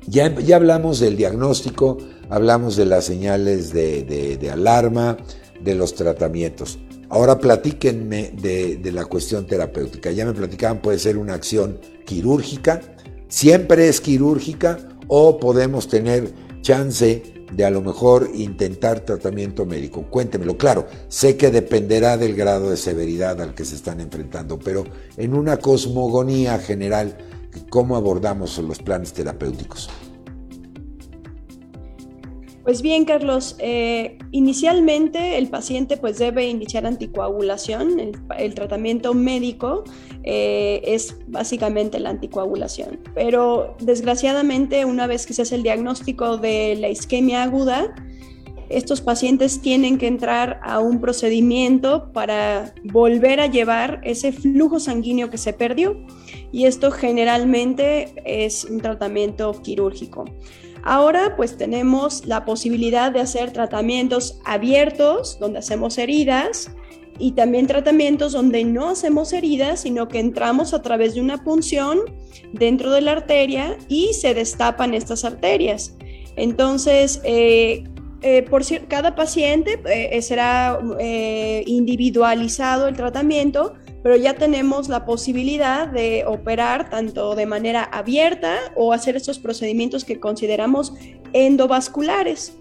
[0.07, 1.99] Ya, hablamos del diagnóstico,
[2.29, 5.17] hablamos de las señales de, alarma,
[5.63, 6.79] de los tratamientos.
[7.09, 10.11] Ahora platíquenme de, de, la cuestión terapéutica.
[10.11, 12.81] Ya me platicaban, puede ser una acción quirúrgica,
[13.29, 17.23] siempre es quirúrgica o podemos tener chance
[17.57, 20.07] de a lo mejor intentar tratamiento médico.
[20.11, 24.85] Cuéntemelo, claro, sé que dependerá del grado de severidad al que se están enfrentando, pero
[25.17, 27.17] en una cosmogonía general,
[27.71, 29.89] cómo abordamos los planes terapéuticos.
[32.65, 38.01] Pues bien, Carlos, eh, inicialmente el paciente pues debe iniciar anticoagulación.
[38.39, 39.85] El, tratamiento médico
[40.27, 42.99] eh, es básicamente la anticoagulación.
[43.15, 47.95] Pero desgraciadamente, una vez que se hace el diagnóstico de la isquemia aguda,
[48.71, 55.29] estos pacientes tienen que entrar a un procedimiento para volver a llevar ese flujo sanguíneo
[55.29, 55.97] que se perdió
[56.51, 60.25] y esto generalmente es un tratamiento quirúrgico.
[60.83, 66.71] Ahora pues tenemos la posibilidad de hacer tratamientos abiertos donde hacemos heridas
[67.19, 72.01] y también tratamientos donde no hacemos heridas, sino que entramos a través de una punción
[72.53, 75.97] dentro de la arteria y se destapan estas arterias.
[76.37, 77.85] Entonces, eh,
[78.23, 80.79] eh, por cada paciente eh, será
[81.67, 88.93] individualizado el tratamiento, pero ya tenemos la posibilidad de operar tanto de manera abierta o
[88.93, 90.95] hacer estos procedimientos que consideramos
[91.33, 92.57] endovasculares.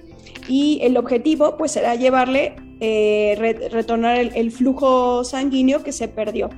[0.47, 6.49] Y el objetivo pues será llevarle, eh, retornar el, flujo sanguíneo que se perdió.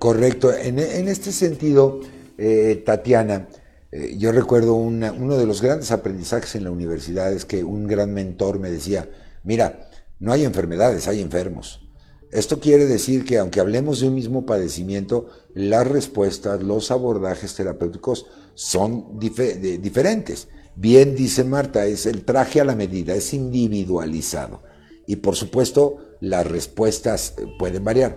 [0.00, 0.52] Correcto.
[0.52, 2.00] En, este sentido,
[2.36, 3.48] eh, Tatiana,
[3.92, 8.12] eh, yo recuerdo uno de los grandes aprendizajes en la universidad es que un gran
[8.12, 9.08] mentor me decía,
[9.44, 9.88] mira,
[10.18, 11.88] no hay enfermedades, hay enfermos.
[12.32, 18.26] Esto quiere decir que aunque hablemos de un mismo padecimiento, las respuestas, los abordajes terapéuticos
[18.54, 20.48] son diferentes.
[20.74, 24.73] Bien dice Marta, es el traje a la medida, es individualizado.
[25.06, 28.16] Y por supuesto, las respuestas eh, pueden variar.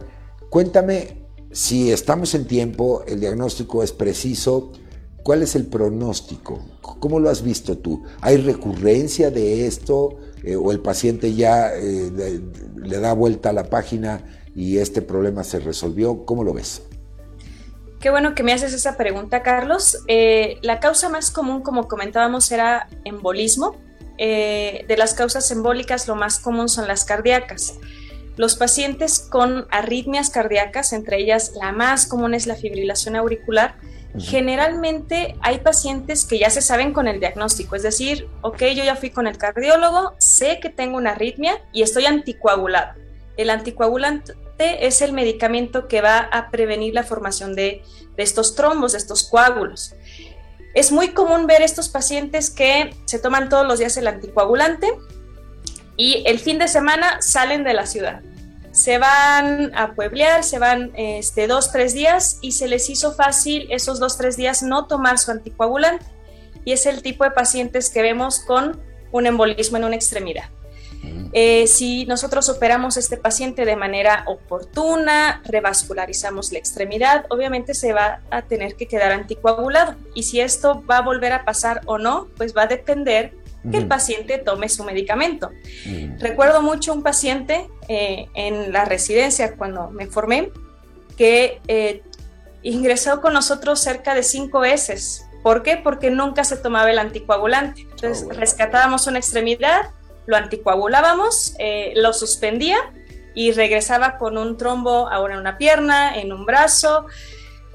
[0.50, 4.72] Cuéntame si estamos en tiempo, el diagnóstico es preciso,
[5.24, 6.64] ¿cuál es el pronóstico?
[6.82, 8.04] ¿Cómo lo has visto tú?
[8.22, 10.18] ¿Hay recurrencia de esto?
[10.44, 12.42] Eh, o el paciente ya eh,
[12.76, 14.24] le da vuelta a la página
[14.56, 16.26] y este problema se resolvió.
[16.26, 16.84] ¿Cómo lo ves?
[18.00, 20.04] Qué bueno que me haces esa pregunta, Carlos.
[20.62, 23.76] La causa más común, como comentábamos, era embolismo.
[24.18, 27.76] De las causas embólicas, lo más común son las cardíacas.
[28.36, 33.76] Los pacientes con arritmias cardíacas, entre ellas la más común es la fibrilación auricular,
[34.20, 38.96] Generalmente hay pacientes que ya se saben con el diagnóstico, es decir, ok, yo ya
[38.96, 42.94] fui con el cardiólogo, sé que tengo una arritmia y estoy anticoagulado.
[43.36, 47.84] El anticoagulante es el medicamento que va a prevenir la formación de,
[48.16, 49.94] de estos trombos, de estos coágulos.
[50.74, 54.88] Es muy común ver estos pacientes que se toman todos los días el anticoagulante
[55.96, 58.22] y el fin de semana salen de la ciudad
[58.78, 63.68] se van a pueblear, se van este, dos, tres días y se les hizo fácil
[63.72, 66.06] esos dos, tres días no tomar su anticoagulante.
[66.64, 68.80] Y es el tipo de pacientes que vemos con
[69.12, 70.50] un embolismo en una extremidad.
[71.34, 77.94] Eh, si nosotros operamos a este paciente de manera oportuna, revascularizamos la extremidad, obviamente se
[77.94, 79.96] va a tener que quedar anticoagulado.
[80.14, 83.34] Y si esto va a volver a pasar o no, pues va a depender
[83.70, 85.52] que el paciente tome su medicamento.
[86.20, 90.52] Recuerdo mucho un paciente eh, en la residencia cuando me formé
[91.18, 92.02] que eh,
[92.62, 95.26] ingresó con nosotros cerca de cinco veces.
[95.44, 95.78] ¿Por qué?
[95.78, 97.82] Porque nunca se tomaba el anticoagulante.
[97.82, 99.92] Entonces ah, rescatábamos una extremidad,
[100.28, 102.78] lo anticoagulábamos, eh, lo suspendía
[103.34, 107.08] y regresaba con un trombo ahora en una pierna, en un brazo.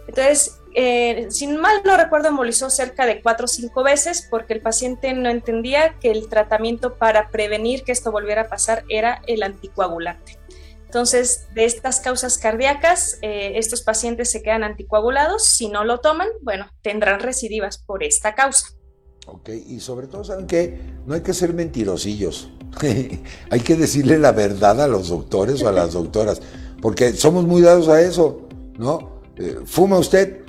[0.07, 4.63] Entonces eh, sin mal no recuerdo, embolizó cerca de cuatro o cinco veces porque el
[4.63, 9.43] paciente no entendía que el tratamiento para prevenir que esto volviera a pasar era el
[9.43, 10.39] anticoagulante.
[10.85, 15.45] Entonces, de estas causas cardíacas, eh, estos pacientes se quedan anticoagulados.
[15.45, 18.67] Si no lo toman, bueno, tendrán recidivas por esta causa.
[19.27, 20.81] Ok, y sobre todo, ¿saben qué?
[21.07, 22.51] No hay que ser mentirosillos.
[23.51, 26.41] hay que decirle la verdad a los doctores o a las doctoras.
[26.81, 28.49] porque somos muy dados a eso,
[28.79, 29.21] ¿no?
[29.37, 30.41] Eh, ¿Fuma usted?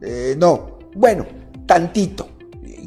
[0.00, 0.78] Eh, no.
[0.94, 1.26] Bueno,
[1.66, 2.28] tantito.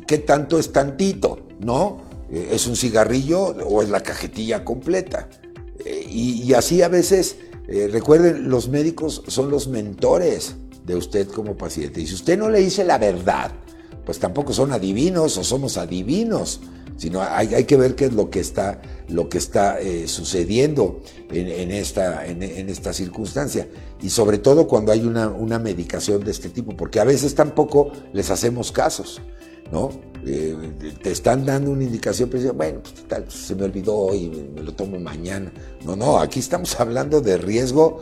[0.08, 1.40] ¿Qué tanto es tantito?
[1.60, 2.02] ¿No?
[2.32, 5.30] Eh, ¿Es un cigarrillo o es la cajetilla completa?
[6.10, 7.36] y, así a veces,
[7.68, 12.02] recuerden, los médicos son los mentores de usted como paciente.
[12.02, 13.52] Y si usted no le dice la verdad,
[14.06, 16.62] pues tampoco son adivinos o somos adivinos
[16.98, 21.02] sino hay, hay, que ver qué es lo que está, lo que está eh, sucediendo
[21.30, 23.68] en, esta, en, esta circunstancia.
[24.02, 27.92] Y sobre todo cuando hay una, una, medicación de este tipo, porque a veces tampoco
[28.14, 29.22] les hacemos casos,
[29.72, 29.90] ¿no?
[30.26, 30.56] Eh,
[31.04, 34.74] te están dando una indicación, pero bueno, pues tal, se me olvidó y me, lo
[34.74, 35.52] tomo mañana.
[35.84, 38.00] No, no, aquí estamos hablando de riesgo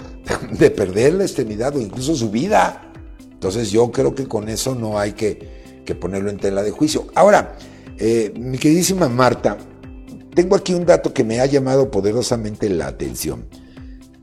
[0.52, 2.94] de perder la extremidad o incluso su vida.
[3.32, 7.08] Entonces yo creo que con eso no hay que, que ponerlo en tela de juicio.
[7.16, 7.58] Ahora,
[7.98, 9.58] eh, mi queridísima Marta,
[10.34, 13.46] tengo aquí un dato que me ha llamado poderosamente la atención.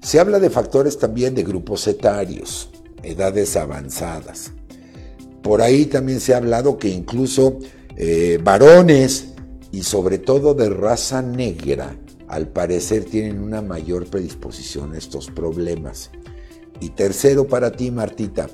[0.02, 2.70] Se habla de factores también de grupos etarios,
[3.02, 4.52] edades avanzadas.
[5.42, 7.58] Por ahí también se ha hablado que incluso
[7.96, 9.28] eh, varones
[9.72, 11.96] y sobre todo de raza negra,
[12.28, 16.10] al parecer tienen una mayor predisposición a estos problemas.
[16.80, 18.48] Y tercero para ti, Martita,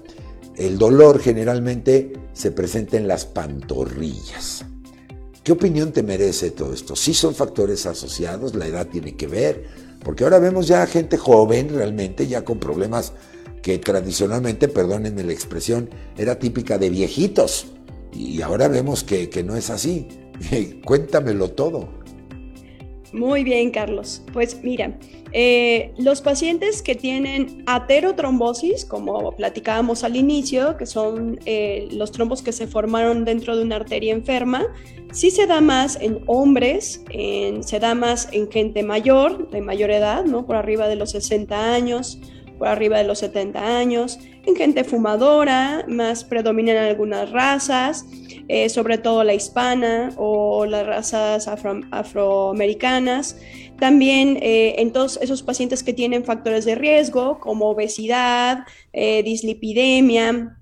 [0.57, 4.65] el dolor generalmente se presenta en las pantorrillas.
[5.45, 6.97] ¿Qué opinión te merece todo esto?
[6.97, 8.55] ¿Sí son factores asociados?
[8.55, 9.65] ¿La edad tiene que ver?
[10.03, 13.13] Porque ahora vemos ya gente joven realmente, ya con problemas
[13.63, 17.67] que tradicionalmente, perdónenme la expresión, era típica de viejitos.
[18.13, 20.09] Y ahora vemos que, que no es así.
[20.85, 21.89] Cuéntamelo todo.
[23.17, 24.23] Muy bien, Carlos.
[24.35, 24.99] Pues mira,
[25.33, 32.43] eh, los pacientes que tienen aterotrombosis, como platicábamos al inicio, que son eh, los trombos
[32.43, 34.67] que se formaron dentro de una arteria enferma,
[35.13, 37.03] sí se da más en hombres,
[37.61, 40.45] se da más en gente mayor, de mayor edad, ¿no?
[40.45, 42.21] por arriba de los 60 años,
[42.59, 48.07] por arriba de los 70 años, en gente fumadora, más predominan algunas razas,
[48.49, 53.37] eh, sobre todo la hispana o las razas afroamericanas.
[53.79, 60.57] También eh, en todos esos pacientes que tienen factores de riesgo como obesidad, eh, dislipidemia.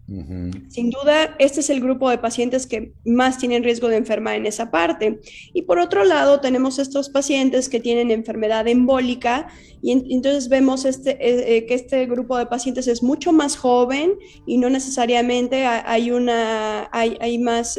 [0.69, 4.47] Sin duda, este es el grupo de pacientes que más tienen riesgo de enfermar en
[4.47, 5.21] esa parte.
[5.53, 9.49] Y por otro lado, tenemos estos pacientes que tienen enfermedad embólica
[9.83, 14.15] y entonces vemos este, eh, que este grupo de pacientes es mucho más joven
[14.47, 17.79] y no necesariamente hay, una, hay, hay más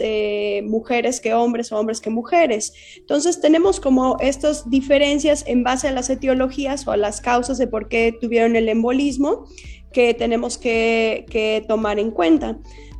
[0.63, 2.73] mujeres que hombres o hombres que mujeres.
[2.97, 7.67] Entonces tenemos como estas diferencias en base a las etiologías o a las causas de
[7.67, 9.45] por qué tuvieron el embolismo
[9.95, 12.57] que tenemos que, tomar en cuenta.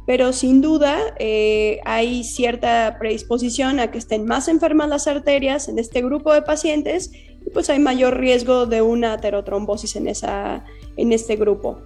[0.07, 5.77] Pero sin duda eh, hay cierta predisposición a que estén más enfermas las arterias en
[5.77, 7.11] este grupo de pacientes
[7.45, 10.63] y pues hay mayor riesgo de una aterotrombosis en, esa,
[10.95, 11.81] en este grupo.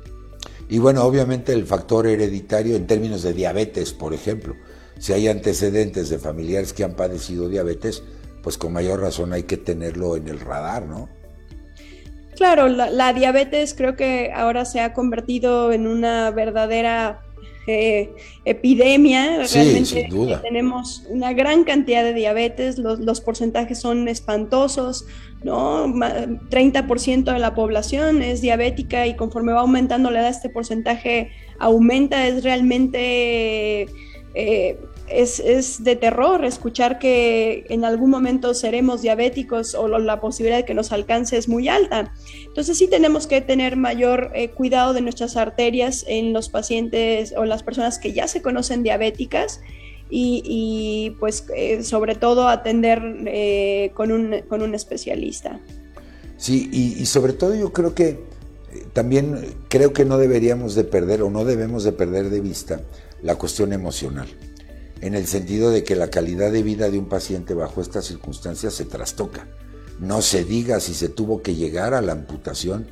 [0.70, 4.56] Y bueno, obviamente el factor hereditario en términos de diabetes, por ejemplo,
[5.00, 8.04] si hay antecedentes de familiares que han padecido diabetes,
[8.44, 11.10] pues con mayor razón hay que tenerlo en el radar, ¿no?
[12.40, 17.20] Claro, la, diabetes creo que ahora se ha convertido en una verdadera
[17.68, 18.12] eh,
[18.46, 19.46] epidemia.
[19.46, 20.42] Sí, sin duda.
[20.42, 25.06] Tenemos una gran cantidad de diabetes, los, porcentajes son espantosos,
[25.44, 25.88] ¿no?
[25.88, 32.26] 30% de la población es diabética y conforme va aumentando la edad, este porcentaje aumenta,
[32.26, 33.88] es realmente...
[34.34, 34.80] Eh,
[35.12, 40.74] es, de terror escuchar que en algún momento seremos diabéticos o la posibilidad de que
[40.74, 42.14] nos alcance es muy alta.
[42.46, 47.46] Entonces sí tenemos que tener mayor eh, cuidado de nuestras arterias en los pacientes o
[47.46, 49.62] las personas que ya se conocen diabéticas
[50.12, 55.60] y, pues eh, sobre todo atender eh, con, un, especialista.
[56.38, 58.20] Sí, y, y sobre todo yo creo que
[58.94, 62.82] también creo que no deberíamos de perder o no debemos de perder de vista
[63.22, 64.28] la cuestión emocional
[65.02, 68.74] en el sentido de que la calidad de vida de un paciente bajo estas circunstancias
[68.74, 69.48] se trastoca.
[70.00, 72.88] No se diga si se tuvo que llegar a la amputación,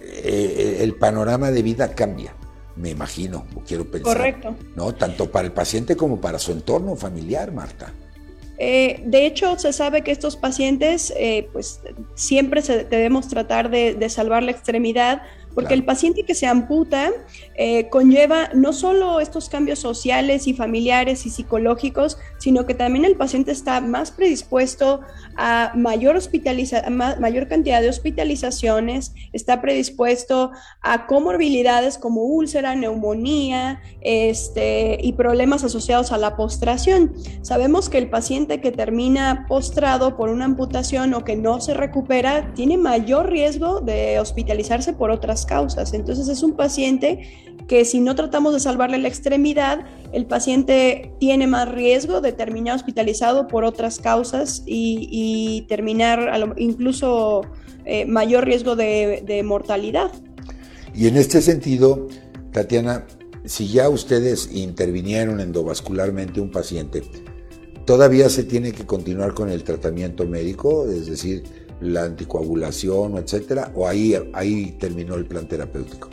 [0.00, 2.34] eh, el panorama de vida cambia,
[2.76, 4.16] me imagino, o quiero pensar.
[4.16, 4.56] Correcto.
[4.76, 4.94] ¿no?
[4.94, 7.92] Tanto para el paciente como para su entorno familiar, Marta.
[8.56, 11.80] Eh, de hecho, se sabe que estos pacientes, eh, pues
[12.14, 15.22] siempre debemos tratar de, de salvar la extremidad
[15.54, 17.10] porque el paciente que se amputa
[17.56, 23.16] eh, conlleva no solo estos cambios sociales y familiares y psicológicos, sino que también el
[23.16, 25.00] paciente está más predispuesto
[25.36, 30.50] a mayor, hospitaliza mayor cantidad de hospitalizaciones, está predispuesto
[30.82, 37.12] a comorbilidades como úlcera, neumonía este, y problemas asociados a la postración.
[37.42, 42.52] Sabemos que el paciente que termina postrado por una amputación o que no se recupera
[42.54, 45.94] tiene mayor riesgo de hospitalizarse por otras causas.
[45.94, 47.28] Entonces es un paciente
[47.66, 52.76] que si no tratamos de salvarle la extremidad, el paciente tiene más riesgo de terminar
[52.76, 57.42] hospitalizado por otras causas y, terminar incluso
[57.84, 60.10] eh, mayor riesgo de, mortalidad.
[60.94, 62.06] Y en este sentido,
[62.52, 63.06] Tatiana,
[63.44, 67.02] si ya ustedes intervinieron endovascularmente un paciente,
[67.84, 70.86] ¿todavía se tiene que continuar con el tratamiento médico?
[70.88, 71.42] Es decir,
[71.84, 76.08] la anticoagulación, etcétera, o ahí, ahí terminó el plan terapéutico?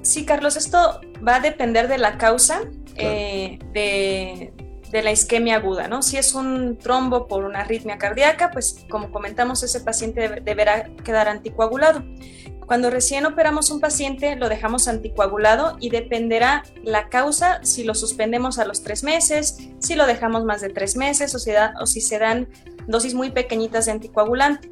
[0.00, 2.62] Sí, Carlos, esto va a depender de la causa
[2.96, 4.52] eh, de,
[4.90, 6.02] de, la isquemia aguda, ¿no?
[6.02, 11.28] Si es un trombo por una arritmia cardíaca, pues como comentamos, ese paciente deberá quedar
[11.28, 12.02] anticoagulado.
[12.66, 18.58] Cuando recién operamos un paciente, lo dejamos anticoagulado y dependerá la causa si lo suspendemos
[18.58, 21.50] a los tres meses, si lo dejamos más de tres meses o si,
[21.80, 22.48] o si se dan
[22.86, 24.70] dosis muy pequeñitas de anticoagulante.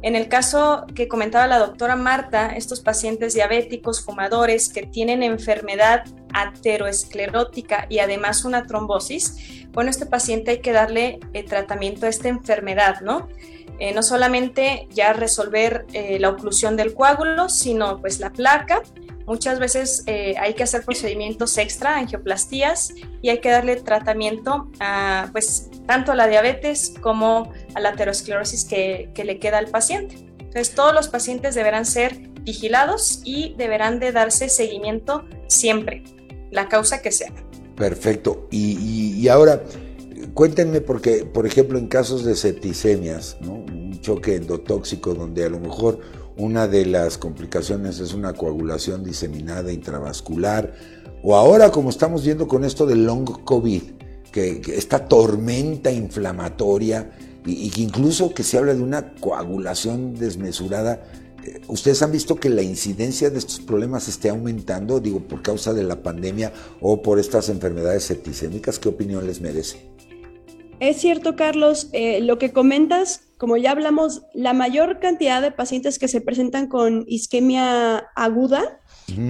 [0.00, 6.04] En el caso que comentaba la doctora Marta, estos pacientes diabéticos, fumadores que tienen enfermedad
[6.32, 12.28] ateroesclerótica y además una trombosis, bueno, este paciente hay que darle eh, tratamiento a esta
[12.28, 13.28] enfermedad, ¿no?
[13.78, 18.82] Eh, no solamente ya resolver eh, la oclusión del coágulo, sino pues la placa.
[19.26, 24.70] Muchas veces hay que hacer procedimientos extra, angioplastías, y hay que darle tratamiento
[25.32, 30.16] pues, tanto a la diabetes como a la aterosclerosis que, que le queda al paciente.
[30.38, 36.02] Entonces, todos los pacientes deberán ser vigilados y deberán de darse seguimiento siempre,
[36.50, 37.30] la causa que sea.
[37.76, 38.48] Perfecto.
[38.50, 39.62] Y, ahora,
[40.38, 45.98] cuéntenme, porque, por ejemplo, en casos de septicemias, un choque endotóxico donde a lo mejor
[46.36, 50.74] una de las complicaciones es una coagulación diseminada intravascular,
[51.24, 53.82] o ahora como estamos viendo con esto del long COVID,
[54.30, 57.10] que, esta tormenta inflamatoria
[57.44, 61.02] y, que incluso que se habla de una coagulación desmesurada.
[61.44, 65.72] Eh, ¿Ustedes han visto que la incidencia de estos problemas esté aumentando, digo, por causa
[65.74, 68.78] de la pandemia o por estas enfermedades septicémicas?
[68.78, 69.97] ¿Qué opinión les merece?
[70.80, 75.98] Es cierto, Carlos, eh, lo que comentas, como ya hablamos, la mayor cantidad de pacientes
[75.98, 78.80] que se presentan con isquemia aguda,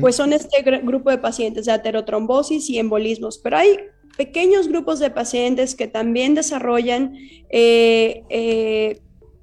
[0.01, 3.79] pues son este grupo de pacientes de aterotrombosis y embolismos, pero hay
[4.17, 7.15] pequeños grupos de pacientes que también desarrollan
[7.49, 9.01] eh, eh,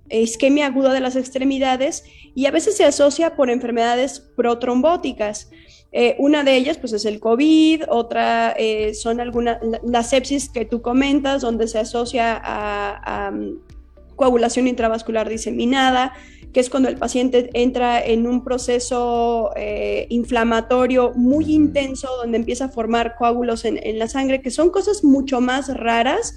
[0.10, 2.04] isquemia aguda de las extremidades
[2.36, 5.50] y a veces se asocia por enfermedades protrombóticas.
[5.98, 8.54] Eh, una de ellas pues es el COVID, otra
[8.94, 13.32] son algunas, la, sepsis que tú comentas, donde se asocia a,
[14.16, 16.14] coagulación intravascular diseminada,
[16.54, 22.66] que es cuando el paciente entra en un proceso eh, inflamatorio muy intenso, donde empieza
[22.66, 26.36] a formar coágulos en, la sangre, que son cosas mucho más raras,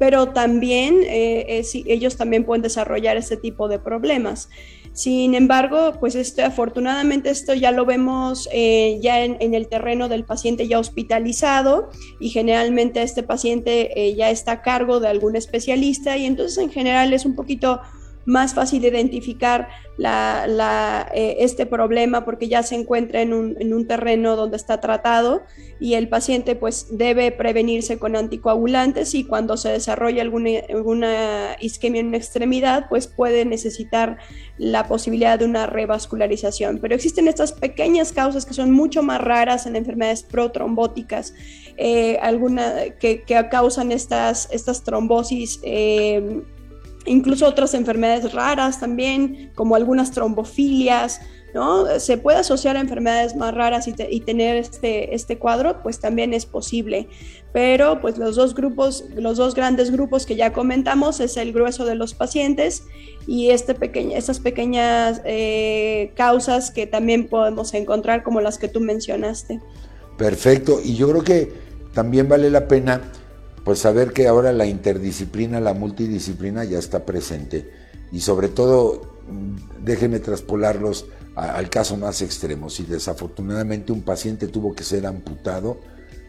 [0.00, 4.48] pero también eh, ellos también pueden desarrollar este tipo de problemas.
[4.94, 10.24] Sin embargo, pues este, afortunadamente esto ya lo vemos eh, ya en, el terreno del
[10.24, 16.24] paciente ya hospitalizado y generalmente este paciente ya está a cargo de algún especialista y
[16.24, 17.82] entonces en general es un poquito
[18.24, 19.68] más fácil identificar
[20.02, 25.42] eh, este problema porque ya se encuentra en un, terreno donde está tratado
[25.78, 32.08] y el paciente pues debe prevenirse con anticoagulantes y cuando se desarrolla alguna, isquemia en
[32.08, 34.18] una extremidad pues puede necesitar
[34.58, 36.78] la posibilidad de una revascularización.
[36.78, 41.34] Pero existen estas pequeñas causas que son mucho más raras en enfermedades protrombóticas,
[41.76, 45.60] eh, alguna, que, causan estas, estas trombosis.
[45.62, 46.42] Eh,
[47.06, 51.20] incluso otras enfermedades raras también, como algunas trombofilias,
[51.54, 51.86] ¿no?
[51.98, 56.46] Se puede asociar a enfermedades más raras y, tener este, este cuadro, pues también es
[56.46, 57.08] posible.
[57.52, 61.84] Pero pues los dos grupos, los dos grandes grupos que ya comentamos es el grueso
[61.84, 62.84] de los pacientes
[63.26, 68.80] y este pequeño, estas pequeñas eh, causas que también podemos encontrar como las que tú
[68.80, 69.60] mencionaste.
[70.16, 71.52] Perfecto, y yo creo que
[71.92, 73.00] también vale la pena
[73.64, 77.70] pues saber que ahora la interdisciplina, la multidisciplina ya está presente.
[78.12, 81.06] Y sobre todo mm, déjenme traspolarlos
[81.36, 82.70] al caso más extremo.
[82.70, 85.78] Si desafortunadamente un paciente tuvo que ser amputado,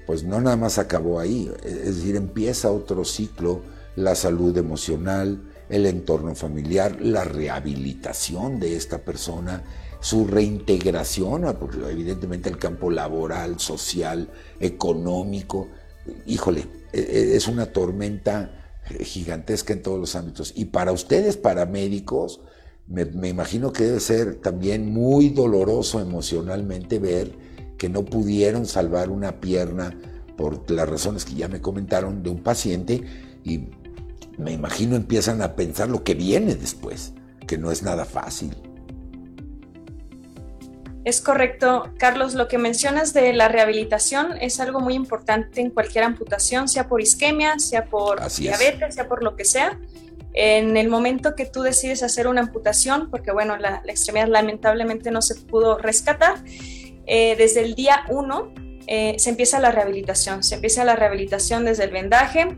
[0.05, 3.61] pues no nada más acabó ahí, es decir, empieza otro ciclo,
[3.95, 9.63] la salud emocional, el entorno familiar, la rehabilitación de esta persona,
[9.99, 11.45] su reintegración,
[11.89, 14.29] evidentemente el campo laboral, social,
[14.59, 15.69] económico,
[16.25, 20.53] híjole, es una tormenta gigantesca en todos los ámbitos.
[20.55, 22.41] Y para ustedes, para médicos,
[22.87, 27.31] me, imagino que debe ser también muy doloroso emocionalmente ver
[27.77, 29.97] que no pudieron salvar una pierna
[30.35, 33.01] por las razones que ya me comentaron de un paciente
[33.43, 33.69] y
[34.37, 37.13] me imagino empiezan a pensar lo que viene después,
[37.47, 38.55] que no es nada fácil.
[41.03, 42.35] Es correcto, Carlos.
[42.35, 47.01] Lo que mencionas de la rehabilitación es algo muy importante en cualquier amputación, sea por
[47.01, 49.79] isquemia, sea por diabetes, sea por lo que sea.
[50.33, 55.21] En el momento que tú decides hacer una amputación, porque bueno, la, extremidad lamentablemente no
[55.21, 56.35] se pudo rescatar,
[57.07, 58.53] eh, desde el día 1
[58.87, 60.43] eh, se empieza la rehabilitación.
[60.43, 62.57] Se empieza la rehabilitación desde el vendaje,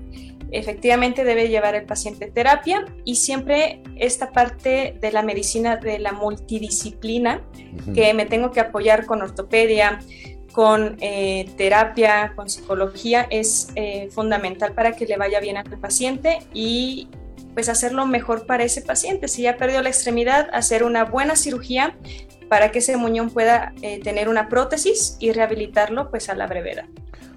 [0.53, 6.13] efectivamente debe llevar el paciente terapia y siempre esta parte de la medicina de la
[6.13, 7.41] multidisciplina,
[7.93, 9.99] que me tengo que apoyar con ortopedia,
[10.51, 16.39] con eh, terapia, con psicología, es eh, fundamental para que le vaya bien al paciente
[16.53, 17.09] y
[17.53, 19.27] pues hacerlo mejor para ese paciente.
[19.27, 21.95] Si ya perdió la extremidad, hacer una buena cirugía
[22.53, 26.85] para que ese muñón pueda eh, tener una prótesis y rehabilitarlo pues a la brevedad.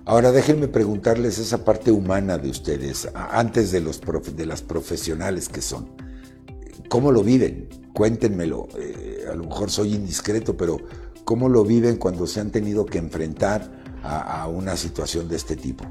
[0.05, 5.63] Ahora déjenme preguntarles esa parte humana de ustedes, antes de, los de las profesionales que
[5.63, 5.89] son.
[6.91, 7.67] ¿Cómo lo viven?
[7.95, 8.69] Cuéntenmelo.
[8.79, 10.77] Eh, a lo mejor soy indiscreto, pero
[11.25, 15.87] ¿cómo lo viven cuando se han tenido que enfrentar a, una situación de este tipo?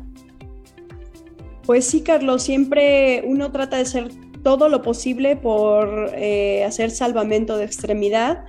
[1.65, 4.11] Pues sí, Carlos, siempre uno trata de hacer
[4.43, 8.45] todo lo posible por eh, hacer salvamento de extremidad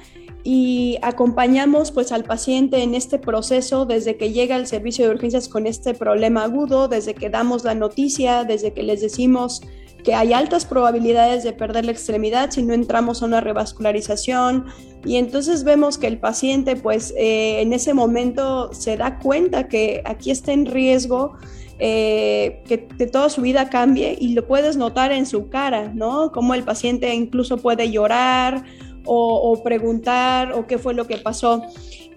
[0.48, 5.48] y acompañamos pues al paciente en este proceso desde que llega al servicio de urgencias
[5.48, 9.60] con este problema agudo, desde que damos la noticia, desde que les decimos
[10.04, 14.66] que hay altas probabilidades de perder la extremidad si no entramos a una revascularización
[15.04, 20.00] y entonces vemos que el paciente pues eh, en ese momento se da cuenta que
[20.04, 21.32] aquí está en riesgo
[21.80, 26.32] eh, que, que, toda su vida cambie y lo puedes notar en su cara, ¿no?
[26.32, 28.64] Como el paciente incluso puede llorar
[29.06, 31.62] o, preguntar o qué fue lo que pasó.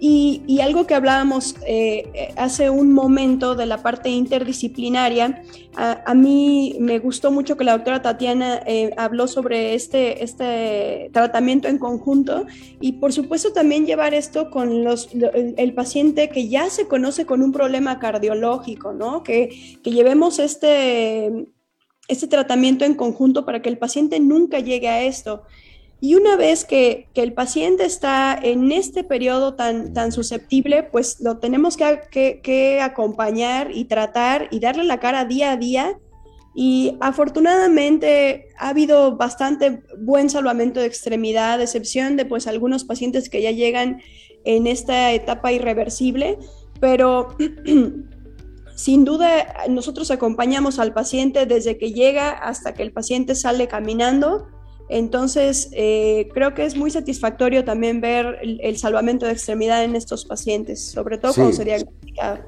[0.01, 5.43] Y, algo que hablábamos eh, hace un momento de la parte interdisciplinaria,
[5.75, 11.67] a, mí me gustó mucho que la doctora Tatiana eh, habló sobre este, este tratamiento
[11.67, 12.45] en conjunto
[12.81, 17.41] y por supuesto también llevar esto con los, el, paciente que ya se conoce con
[17.41, 19.23] un problema cardiológico, ¿no?
[19.23, 21.47] Que, que llevemos este,
[22.09, 25.43] este tratamiento en conjunto para que el paciente nunca llegue a esto.
[26.01, 31.75] Y una vez que, el paciente está en este periodo tan, susceptible, pues lo tenemos
[31.75, 35.99] que, acompañar y tratar y darle la cara día a día.
[36.55, 43.41] Y afortunadamente ha habido bastante buen salvamento de extremidad, excepción de pues algunos pacientes que
[43.41, 44.01] ya llegan
[44.45, 46.39] en esta etapa irreversible,
[46.79, 47.35] pero
[48.75, 54.47] sin duda nosotros acompañamos al paciente desde que llega hasta que el paciente sale caminando
[54.89, 60.25] entonces, eh, creo que es muy satisfactorio también ver el, salvamento de extremidad en estos
[60.25, 61.77] pacientes, sobre todo cuando sería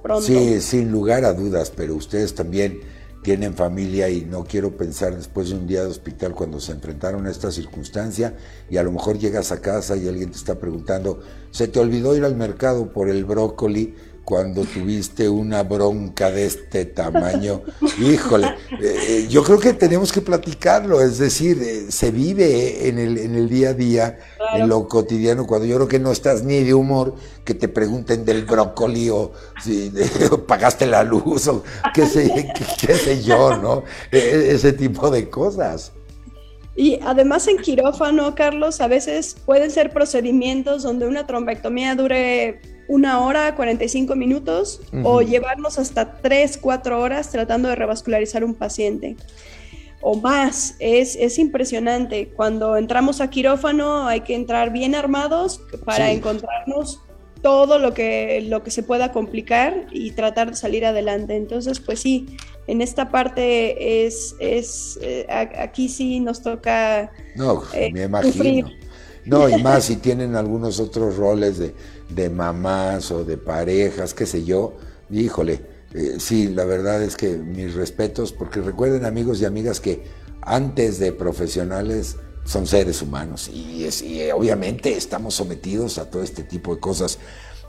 [0.01, 0.25] pronto.
[0.25, 2.79] Sí, sin lugar a dudas, pero ustedes también
[3.21, 7.27] tienen familia y no quiero pensar después de un día de hospital cuando se enfrentaron
[7.27, 8.35] a esta circunstancia
[8.69, 11.19] y a lo mejor llegas a casa y alguien te está preguntando,
[11.51, 13.93] ¿se te olvidó ir al mercado por el brócoli?
[14.23, 17.61] Cuando tuviste una bronca de este tamaño.
[17.99, 22.99] Híjole, eh, eh, yo creo que tenemos que platicarlo, es decir, eh, se vive en
[22.99, 24.19] el, en el día a día,
[24.53, 28.23] en lo cotidiano, cuando yo creo que no estás ni de humor, que te pregunten
[28.23, 29.31] del brócoli o
[29.63, 29.91] si
[30.47, 31.63] pagaste la luz o
[31.93, 33.83] qué sé, qué sé yo, ¿no?
[34.11, 35.91] E, e, ese tipo de cosas.
[36.75, 43.19] Y además en quirófano, Carlos, a veces pueden ser procedimientos donde una trombectomía dure una
[43.19, 49.15] hora, 45 minutos o llevarnos hasta 3, 4 horas tratando de revascularizar un paciente
[50.01, 50.75] o más.
[50.79, 52.29] Es, es, impresionante.
[52.35, 57.01] Cuando entramos a quirófano hay que entrar bien armados para encontrarnos
[57.41, 61.35] todo lo que, lo que se pueda complicar y tratar de salir adelante.
[61.35, 67.11] Entonces, pues sí, en esta parte es, es eh, aquí sí nos toca...
[67.35, 68.69] No, eh, me imagino.
[69.25, 71.73] No, y más si tienen algunos otros roles de,
[72.13, 74.77] de mamás o de parejas, qué sé yo,
[75.09, 75.61] híjole,
[75.93, 80.03] eh, sí, la verdad es que mis respetos, porque recuerden amigos y amigas que
[80.41, 86.73] antes de profesionales son seres humanos y, y obviamente estamos sometidos a todo este tipo
[86.73, 87.19] de cosas.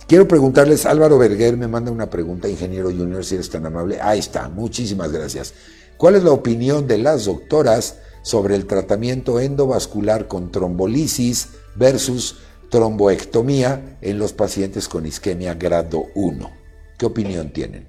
[0.06, 4.00] Quiero preguntarles, Álvaro Berger me manda una pregunta, ingeniero junior, si eres tan amable.
[4.00, 5.54] Ahí está, muchísimas gracias.
[5.96, 12.38] ¿Cuál es la opinión de las doctoras sobre el tratamiento endovascular con trombolisis versus
[12.72, 16.50] tromboectomía en los pacientes con isquemia grado 1?
[16.98, 17.86] ¿Qué opinión tienen?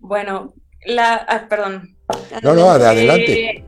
[0.00, 1.96] Bueno, la, ah, perdón.
[2.42, 3.64] No, no, adelante.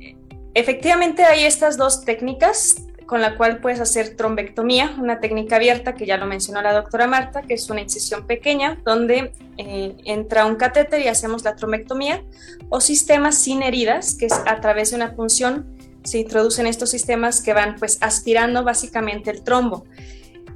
[0.00, 0.16] Eh,
[0.54, 6.04] efectivamente hay estas dos técnicas con la cual puedes hacer trombectomía, una técnica abierta que
[6.04, 10.56] ya lo mencionó la doctora Marta, que es una incisión pequeña donde eh, entra un
[10.56, 12.24] catéter y hacemos la trombectomía,
[12.68, 15.75] o sistema sin heridas, que es a través de una punción
[16.06, 19.84] se introducen estos sistemas que van pues aspirando básicamente el trombo.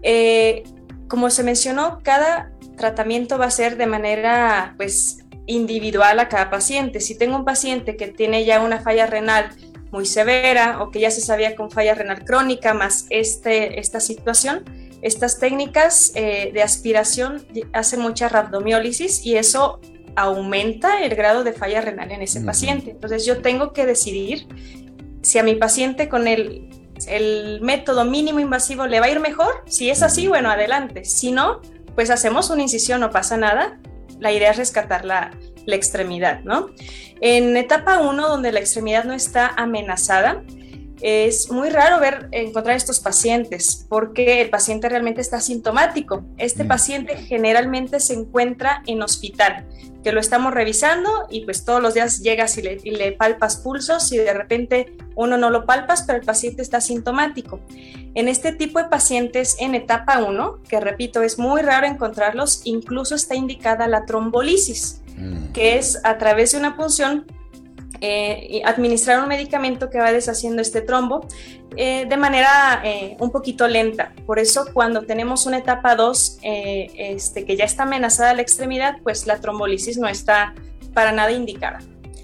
[0.02, 0.62] Eh,
[1.08, 7.00] como se mencionó, cada tratamiento va a ser de manera pues individual a cada paciente.
[7.00, 9.50] Si tengo un paciente que tiene ya una falla renal
[9.90, 14.64] muy severa o que ya se sabía con falla renal crónica más este, esta situación,
[15.02, 19.80] estas técnicas eh, de aspiración hacen mucha rabdomiólisis y eso
[20.16, 22.90] aumenta el grado de falla renal en ese paciente.
[22.90, 24.46] Entonces yo tengo que decidir
[25.22, 26.68] si a mi paciente con el,
[27.08, 29.62] el método mínimo invasivo le va a ir mejor.
[29.66, 31.04] Si es así, bueno, adelante.
[31.04, 31.60] Si no,
[31.94, 33.78] pues hacemos una incisión, no pasa nada.
[34.18, 35.30] La idea es rescatar la,
[35.66, 36.70] la extremidad, ¿no?
[37.20, 40.42] En etapa 1, donde la extremidad no está amenazada,
[41.00, 46.24] es muy raro ver encontrar estos pacientes porque el paciente realmente está sintomático.
[46.36, 46.68] Este mm.
[46.68, 49.66] paciente generalmente se encuentra en hospital,
[50.04, 54.18] que lo estamos revisando y pues todos los días llegas y le, palpas pulsos y
[54.18, 57.60] de repente uno no lo palpas, pero el paciente está sintomático.
[58.14, 63.14] En este tipo de pacientes en etapa 1, que repito, es muy raro encontrarlos, incluso
[63.14, 65.52] está indicada la trombolisis, mm.
[65.52, 67.26] que es a través de una punción
[68.00, 71.26] eh, administrar un medicamento que va deshaciendo este trombo
[71.76, 74.12] eh, de manera eh, un poquito lenta.
[74.26, 79.26] Por eso cuando tenemos una etapa 2 este, que ya está amenazada la extremidad, pues
[79.26, 80.54] la trombolisis no está
[80.94, 81.80] para nada indicada.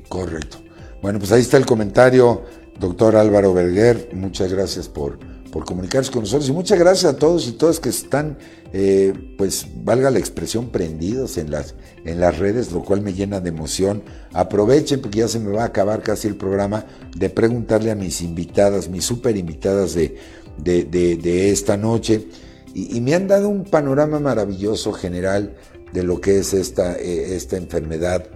[0.09, 0.59] Correcto.
[1.03, 2.45] Bueno, pues ahí está el comentario,
[2.79, 4.11] doctor Álvaro Berger.
[4.15, 5.19] Muchas gracias por,
[5.51, 8.39] por comunicarse con nosotros y muchas gracias a todos y todas que están
[8.79, 11.75] eh, pues valga la expresión, prendidos en las,
[12.05, 14.03] en las redes, lo cual me llena de emoción.
[14.35, 16.85] Aprovechen, porque ya se me va a acabar casi el programa,
[17.17, 20.19] de preguntarle a mis invitadas, mis super invitadas de,
[20.59, 22.29] de, esta noche,
[22.75, 25.57] y, me han dado un panorama maravilloso general
[25.95, 28.27] de lo que es esta, eh, esta enfermedad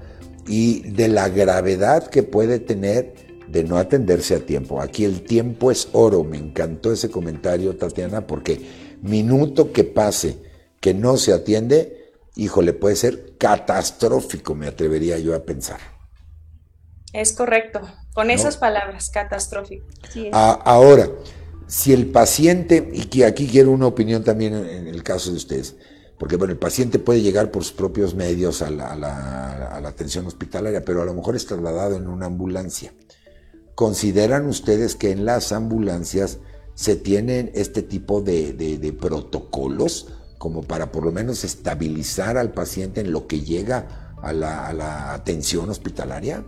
[0.46, 3.12] y de la gravedad que puede tener
[3.46, 4.80] de no atenderse a tiempo.
[4.80, 6.24] Aquí el tiempo es oro.
[6.24, 10.38] Me encantó ese comentario, Tatiana, porque minuto que pase
[10.80, 15.80] que no se atiende, híjole, puede ser catastrófico, me atrevería yo a pensar.
[17.12, 17.80] Es correcto,
[18.14, 19.86] con esas palabras, catastrófico.
[20.32, 21.08] ahora,
[21.66, 25.76] si el paciente, y que aquí quiero una opinión también en el caso de ustedes,
[26.18, 30.26] porque bueno, el paciente puede llegar por sus propios medios a la, a la atención
[30.26, 32.92] hospitalaria, pero a lo mejor es trasladado en una ambulancia.
[33.74, 36.38] ¿Consideran ustedes que en las ambulancias
[36.80, 40.08] se tienen este tipo de, protocolos
[40.38, 45.68] como para por lo menos estabilizar al paciente en lo que llega a la, atención
[45.68, 46.42] hospitalaria?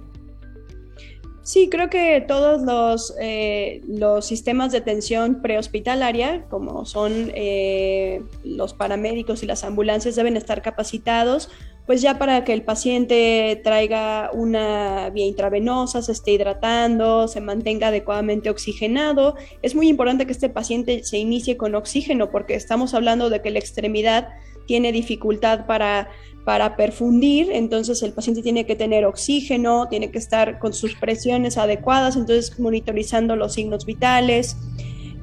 [1.42, 8.72] Sí, creo que todos los, eh, los sistemas de atención prehospitalaria, como son eh, los
[8.72, 11.50] paramédicos y las ambulancias, deben estar capacitados
[11.86, 17.88] pues ya para que el paciente traiga una vía intravenosa, se esté hidratando, se mantenga
[17.88, 19.34] adecuadamente oxigenado.
[19.62, 23.50] Es muy importante que este paciente se inicie con oxígeno porque estamos hablando de que
[23.50, 24.28] la extremidad
[24.66, 26.08] tiene dificultad para,
[26.44, 31.58] para perfundir, entonces el paciente tiene que tener oxígeno, tiene que estar con sus presiones
[31.58, 34.56] adecuadas, entonces monitorizando los signos vitales.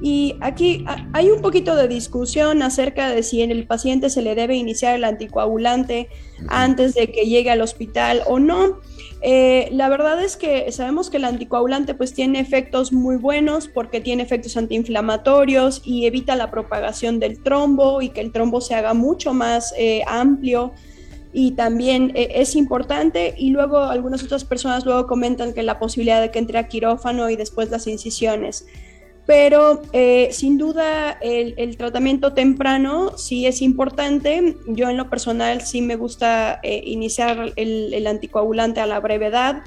[0.02, 4.34] Y aquí hay un poquito de discusión acerca de si en el paciente se le
[4.34, 6.08] debe iniciar el anticoagulante
[6.48, 8.80] antes de que llegue al hospital o no.
[9.22, 14.00] Eh, la verdad es que sabemos que el anticoagulante pues tiene efectos muy buenos porque
[14.00, 18.94] tiene efectos antiinflamatorios y evita la propagación del trombo y que el trombo se haga
[18.94, 20.72] mucho más eh, amplio
[21.34, 23.34] y también eh, es importante.
[23.36, 27.28] Y luego algunas otras personas luego comentan que la posibilidad de que entre a quirófano
[27.28, 28.66] y después las incisiones
[29.30, 34.56] pero eh, sin duda el, tratamiento temprano sí es importante.
[34.66, 39.62] Yo en lo personal sí me gusta eh, iniciar el, anticoagulante a la brevedad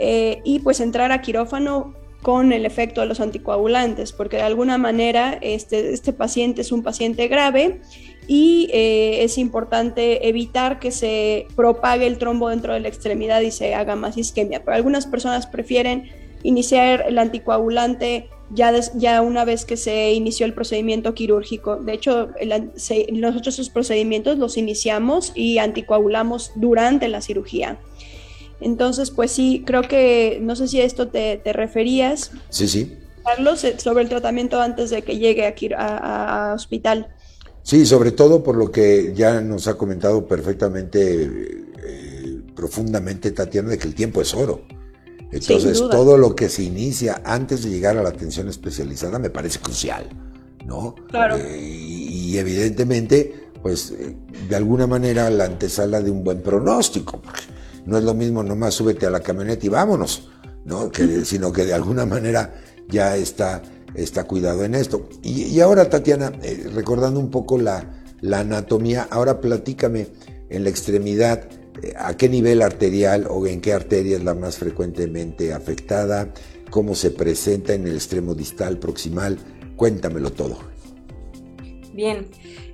[0.00, 4.78] eh, y pues entrar a quirófano con el efecto de los anticoagulantes, porque de alguna
[4.78, 7.82] manera este, este paciente es un paciente grave
[8.26, 13.76] y es importante evitar que se propague el trombo dentro de la extremidad y se
[13.76, 14.64] haga más isquemia.
[14.64, 16.10] Pero algunas personas prefieren
[16.42, 21.76] iniciar el anticoagulante ya, ya una vez que se inició el procedimiento quirúrgico.
[21.76, 22.30] De hecho,
[23.12, 27.78] nosotros esos procedimientos los iniciamos y anticoagulamos durante la cirugía.
[28.60, 32.30] Entonces, pues sí, creo que, no sé si a esto te, referías.
[32.48, 32.96] Sí, sí.
[33.24, 37.08] Carlos, eh, sobre el tratamiento antes de que llegue aquí a, hospital.
[37.62, 41.24] Sí, sobre todo por lo que ya nos ha comentado perfectamente,
[41.82, 44.62] eh, profundamente Tatiana, de que el tiempo es oro.
[45.34, 49.58] Entonces, todo lo que se inicia antes de llegar a la atención especializada me parece
[49.58, 50.04] crucial,
[50.64, 50.94] ¿no?
[51.08, 51.36] Claro.
[51.36, 54.16] Eh, y, evidentemente, pues, eh,
[54.48, 57.20] de alguna manera la antesala de un buen pronóstico.
[57.84, 60.28] No es lo mismo nomás súbete a la camioneta y vámonos,
[60.64, 60.88] ¿no?
[60.90, 62.54] Que, sino que de alguna manera
[62.88, 63.60] ya está,
[63.94, 65.08] está cuidado en esto.
[65.22, 70.06] Y, ahora, Tatiana, eh, recordando un poco la, la anatomía, ahora platícame
[70.48, 71.48] en la extremidad,
[71.96, 76.32] a qué nivel arterial o en qué arteria es la más frecuentemente afectada,
[76.70, 79.38] cómo se presenta en el extremo distal, proximal,
[79.76, 80.58] cuéntamelo todo.
[81.92, 82.28] Bien,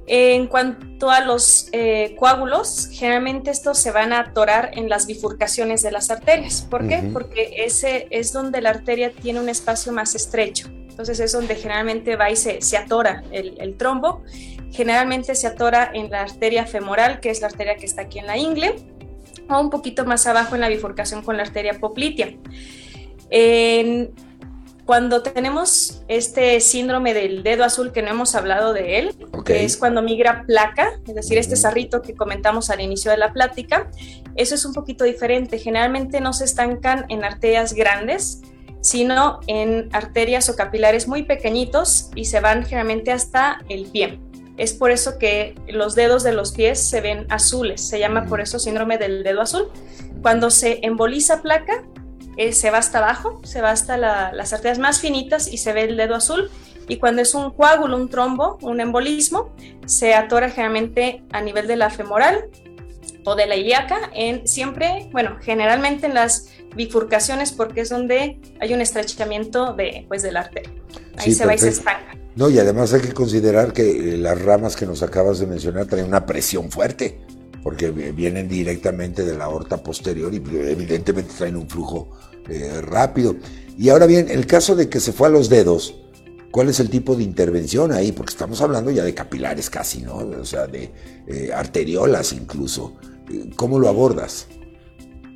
[0.07, 5.83] en cuanto a los eh, coágulos, generalmente estos se van a atorar en las bifurcaciones
[5.83, 6.67] de las arterias.
[6.69, 7.11] ¿Por qué?
[7.13, 10.69] Porque ese es donde la arteria tiene un espacio más estrecho.
[11.01, 14.23] Entonces es donde generalmente va y se, atora el, el, trombo.
[14.71, 18.27] Generalmente se atora en la arteria femoral, que es la arteria que está aquí en
[18.27, 18.77] la ingle,
[19.49, 22.35] o un poquito más abajo en la bifurcación con la arteria poplitea.
[23.31, 24.11] En,
[24.85, 29.15] cuando tenemos este síndrome del dedo azul que no hemos hablado de él,
[29.47, 33.33] que es cuando migra placa, es decir, este sarrito que comentamos al inicio de la
[33.33, 33.91] plática,
[34.37, 35.59] eso es un poquito diferente.
[35.59, 38.43] Generalmente no se estancan en arterias grandes,
[38.81, 44.19] sino en arterias o capilares muy pequeñitos y se van generalmente hasta el pie.
[44.57, 48.41] Es por eso que los dedos de los pies se ven azules, se llama por
[48.41, 49.69] eso síndrome del dedo azul.
[50.21, 51.83] Cuando se emboliza placa,
[52.37, 55.85] eh, se va hasta abajo, se va hasta las arterias más finitas y se ve
[55.85, 56.51] el dedo azul.
[56.89, 59.55] Y cuando es un coágulo, un trombo, un embolismo,
[59.87, 62.51] se atora generalmente a nivel de la femoral
[63.25, 68.73] o de la ilíaca, en, siempre, bueno, generalmente en las bifurcaciones porque es donde hay
[68.75, 70.73] un estrechamiento de, pues, de la arteria.
[71.17, 72.17] Ahí se va y se estanca.
[72.37, 76.07] No, y además hay que considerar que las ramas que nos acabas de mencionar traen
[76.07, 77.19] una presión fuerte
[77.63, 82.09] porque vienen directamente de la aorta posterior y evidentemente traen un flujo
[82.49, 83.37] eh, rápido.
[83.77, 85.95] Y ahora bien, el caso de que se fue a los dedos,
[86.51, 88.13] ¿cuál es el tipo de intervención ahí?
[88.13, 90.17] Porque estamos hablando ya de capilares casi, ¿no?
[90.17, 90.91] O sea, de
[91.27, 92.97] eh, arteriolas incluso.
[93.57, 94.49] ¿Cómo lo abordas?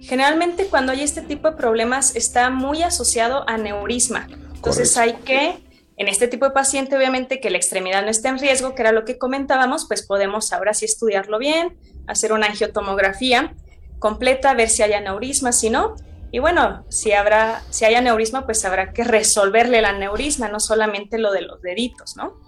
[0.04, 4.26] Generalmente cuando hay este tipo de problemas está muy asociado a neurisma.
[4.54, 5.64] Entonces hay que
[5.96, 8.92] en este tipo de paciente, obviamente, que la extremidad no esté en riesgo, que era
[8.92, 13.54] lo que comentábamos, pues podemos ahora sí estudiarlo bien, hacer una angiotomografía
[14.00, 15.94] completa, ver si hay aneurisma, si no.
[16.32, 21.16] Y bueno, si, habrá, si hay aneurisma, pues habrá que resolverle el aneurisma, no solamente
[21.16, 22.40] lo de los deditos, ¿no?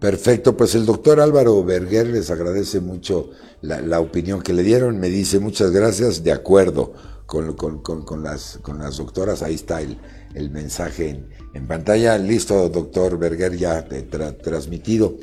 [0.00, 3.30] Perfecto, pues el doctor Álvaro Berger les agradece mucho
[3.62, 6.92] la, opinión que le dieron, me dice muchas gracias, de acuerdo
[7.24, 7.56] con,
[8.22, 9.98] las, con las doctoras, ahí está el,
[10.34, 12.18] el mensaje en, en pantalla.
[12.18, 13.86] Listo, doctor Berger, ya
[14.42, 15.16] transmitido.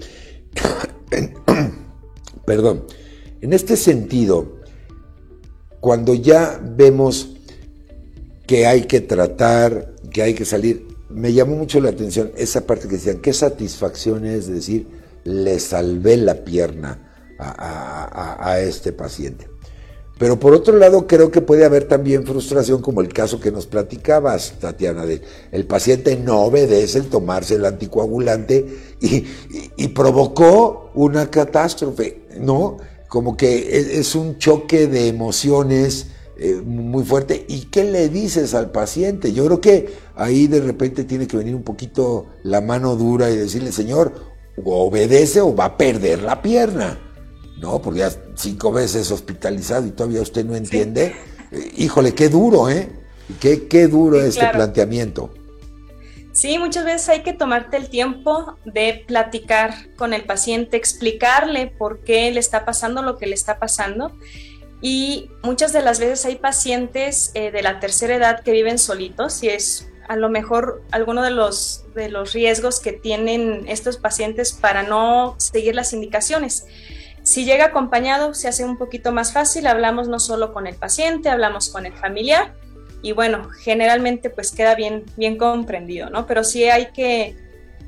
[2.46, 2.86] Perdón.
[3.42, 4.60] En este sentido,
[5.80, 7.36] cuando ya vemos
[8.48, 12.88] que hay que tratar, que hay que salir, me llamó mucho la atención esa parte
[12.88, 14.88] que decían, qué satisfacción es decir,
[15.24, 17.10] le salvé la pierna
[17.40, 19.54] a este paciente.
[20.24, 23.66] Pero por otro lado, creo que puede haber también frustración, como el caso que nos
[23.66, 25.22] platicabas, Tatiana, de
[25.52, 28.66] el paciente no obedece el tomarse el anticoagulante
[29.02, 32.78] y, provocó una catástrofe, ¿no?
[33.08, 36.08] Como que es, un choque de emociones
[36.38, 37.46] eh, muy fuerte.
[37.48, 39.34] ¿Y qué le dices al paciente?
[39.34, 43.36] Yo creo que ahí de repente tiene que venir un poquito la mano dura y
[43.36, 44.14] decirle, señor,
[44.64, 47.00] obedece o va a perder la pierna.
[47.64, 47.82] ¿no?
[47.82, 51.16] Porque ya cinco veces hospitalizado y todavía usted no entiende.
[51.52, 52.90] Eh, híjole, qué duro, ¿eh?
[53.40, 55.34] Qué, qué duro este planteamiento.
[56.34, 62.04] Sí, muchas veces hay que tomarte el tiempo de platicar con el paciente, explicarle por
[62.04, 64.12] qué le está pasando lo que le está pasando.
[64.82, 69.42] Y muchas de las veces hay pacientes eh, de la tercera edad que viven solitos
[69.42, 74.54] y es a lo mejor alguno de los, de los riesgos que tienen estos pacientes
[74.54, 76.66] para no seguir las indicaciones.
[77.24, 81.30] Si llega acompañado, se hace un poquito más fácil, hablamos no solo con el paciente,
[81.30, 82.54] hablamos con el familiar
[83.02, 86.26] y bueno, generalmente pues queda bien, bien comprendido, ¿no?
[86.26, 87.36] Pero sí hay que,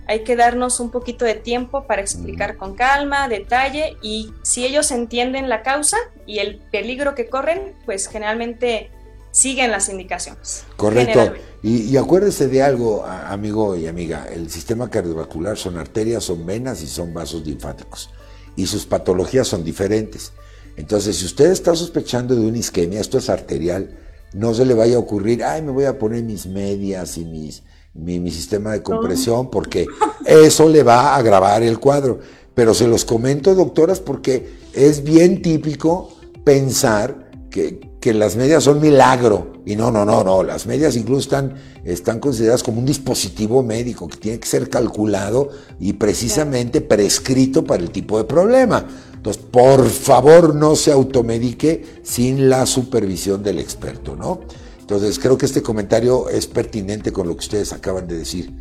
[0.07, 4.91] hay que darnos un poquito de tiempo para explicar con calma, detalle y si ellos
[4.91, 8.89] entienden la causa y el peligro que corren, pues generalmente
[9.35, 10.63] siguen las indicaciones.
[10.77, 11.33] Correcto.
[11.61, 16.81] Y, y, acuérdese de algo, amigo y amiga, el sistema cardiovascular son arterias, son venas
[16.81, 18.09] y son vasos linfáticos
[18.55, 20.31] y sus patologías son diferentes.
[20.77, 23.97] Entonces, si usted está sospechando de una isquemia, esto es arterial,
[24.33, 27.63] no se le vaya a ocurrir, ay, me voy a poner mis medias y mis,
[27.93, 29.85] mi, sistema de compresión, porque
[30.25, 32.19] eso le va a agravar el cuadro.
[32.53, 38.79] Pero se los comento, doctoras, porque es bien típico pensar que, que las medias son
[38.79, 39.53] milagro.
[39.65, 40.43] Y no, no, no, no.
[40.43, 45.49] Las medias incluso están, están consideradas como un dispositivo médico que tiene que ser calculado
[45.79, 48.85] y precisamente prescrito para el tipo de problema.
[49.15, 54.41] Entonces, por favor, no se automedique sin la supervisión del experto, ¿no?
[54.79, 58.53] Entonces, creo que este comentario es pertinente con lo que ustedes acaban de decir.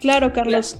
[0.00, 0.78] Claro, Carlos.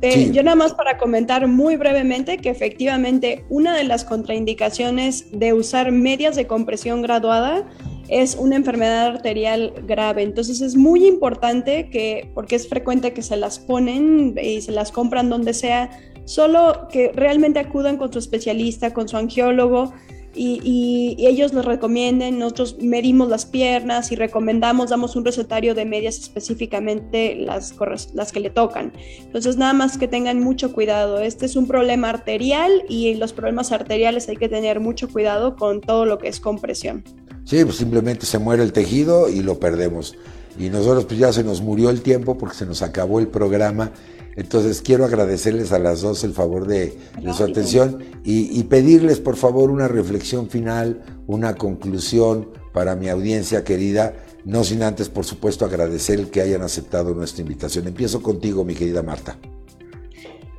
[0.00, 5.52] Eh, yo nada más para comentar muy brevemente que efectivamente una de las contraindicaciones de
[5.52, 7.64] usar medias de compresión graduada
[8.08, 10.22] es una enfermedad arterial grave.
[10.22, 14.92] Entonces es muy importante que, porque es frecuente que se las ponen y se las
[14.92, 15.90] compran donde sea,
[16.24, 19.92] solo que realmente acudan con su especialista, con su angiólogo
[20.34, 26.18] y, ellos nos recomienden, nosotros medimos las piernas y recomendamos, damos un recetario de medias
[26.18, 27.74] específicamente las,
[28.12, 28.92] las que le tocan.
[29.20, 33.72] Entonces nada más que tengan mucho cuidado, este es un problema arterial y los problemas
[33.72, 37.04] arteriales hay que tener mucho cuidado con todo lo que es compresión.
[37.44, 40.16] Sí, pues simplemente se muere el tejido y lo perdemos.
[40.58, 43.90] Y nosotros pues ya se nos murió el tiempo porque se nos acabó el programa
[44.36, 46.96] entonces quiero agradecerles a las dos el favor de,
[47.36, 54.14] su atención y, pedirles por favor una reflexión final, una conclusión para mi audiencia querida,
[54.44, 57.86] no sin antes por supuesto agradecer el que hayan aceptado nuestra invitación.
[57.86, 59.38] Empiezo contigo, mi querida Marta.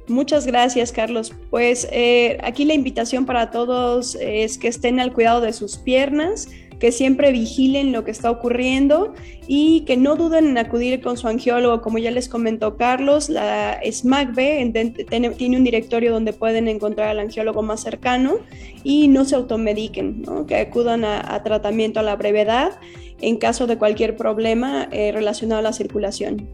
[0.08, 1.34] Muchas gracias, Carlos.
[1.50, 6.48] Pues eh, aquí la invitación para todos es que estén al cuidado de sus piernas,
[6.80, 9.14] que siempre vigilen lo que está ocurriendo
[9.48, 13.80] y que no duden en acudir con su angiólogo, como ya les comentó Carlos, la
[13.84, 14.74] SMACB
[15.08, 18.36] tiene un directorio donde pueden encontrar al angiólogo más cercano
[18.84, 22.80] y no se automediquen, que acudan a, tratamiento a la brevedad
[23.22, 26.48] en caso de cualquier problema eh, relacionado a la circulación.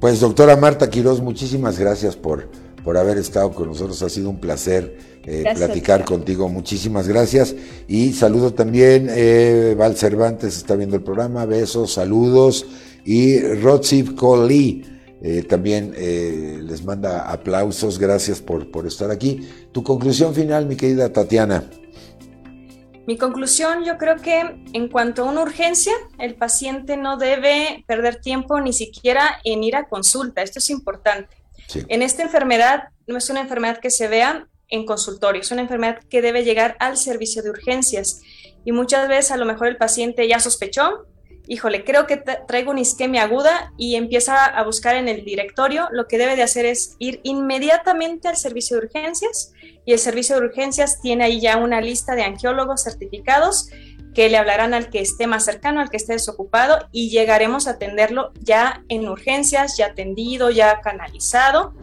[0.00, 2.48] Pues doctora Marta Quiroz, muchísimas gracias por,
[2.84, 6.48] por haber estado con nosotros, ha sido un placer eh, platicar contigo.
[6.48, 7.54] Muchísimas gracias.
[7.88, 12.66] Y saludo también, eh, Val Cervantes está viendo el programa, besos, saludos.
[13.04, 14.84] Y Rotsif Coli
[15.22, 19.48] eh, también eh, les manda aplausos, gracias por, por estar aquí.
[19.72, 21.64] Tu conclusión final, mi querida Tatiana.
[23.06, 28.20] Mi conclusión, yo creo que en cuanto a una urgencia, el paciente no debe perder
[28.20, 30.42] tiempo ni siquiera en ir a consulta.
[30.42, 31.39] Esto es importante.
[31.88, 35.42] En esta enfermedad no es una enfermedad que se vea en consultorio.
[35.42, 38.22] Es una enfermedad que debe llegar al servicio de urgencias.
[38.64, 41.06] Y muchas veces a lo mejor el paciente ya sospechó,
[41.46, 45.88] híjole, creo que traigo una isquemia aguda y empieza a buscar en el directorio.
[45.90, 49.52] Lo que debe de hacer es ir inmediatamente al servicio de urgencias
[49.84, 53.68] y el servicio de urgencias tiene ahí ya una lista de angiólogos certificados
[54.14, 57.72] que le hablarán al que esté más cercano, al que esté desocupado y llegaremos a
[57.72, 61.74] atenderlo ya en urgencias, ya atendido, ya canalizado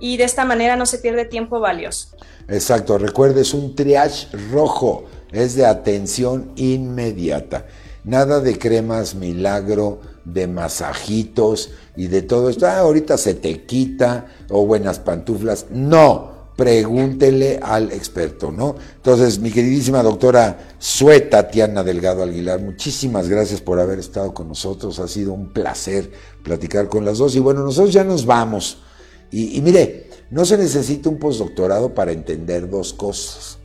[0.00, 2.08] y de esta manera no se pierde tiempo valioso.
[2.48, 7.66] Exacto, recuerde, es un triage rojo, es de atención inmediata.
[8.02, 12.66] Nada de cremas milagro, de masajitos y de todo esto.
[12.66, 15.66] Ah, ahorita se te quita o buenas pantuflas.
[15.70, 18.76] No, pregúntele al experto, ¿no?
[18.96, 24.98] Entonces, mi queridísima doctora Sue Tatiana Delgado Aguilar, muchísimas gracias por haber estado con nosotros.
[24.98, 26.10] Ha sido un placer
[26.42, 27.34] platicar con las dos.
[27.34, 28.82] Y bueno, nosotros ya nos vamos.
[29.30, 33.56] Y, mire, no se necesita un postdoctorado para entender dos cosas.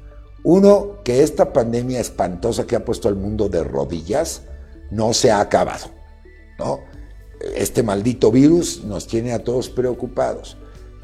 [0.46, 4.44] Uno, que esta pandemia espantosa que ha puesto al mundo de rodillas
[4.90, 5.88] no se ha acabado.
[6.58, 6.80] ¿no?
[7.58, 10.56] Este maldito virus nos tiene a todos preocupados.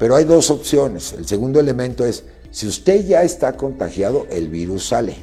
[0.02, 1.12] Pero hay dos opciones.
[1.12, 5.14] El segundo elemento es, si usted ya está contagiado, el virus sale.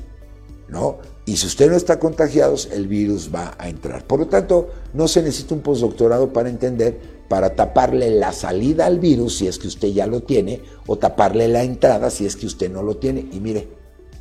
[0.70, 1.00] ¿no?
[1.26, 4.08] Y si usted no está contagiado, el virus va a entrar.
[4.08, 6.98] Por lo tanto, no se necesita un postdoctorado para entender
[7.28, 11.50] para taparle la salida al virus si es que usted ya lo tiene o taparle
[11.50, 13.28] la entrada si es que usted no lo tiene.
[13.34, 13.68] Y mire,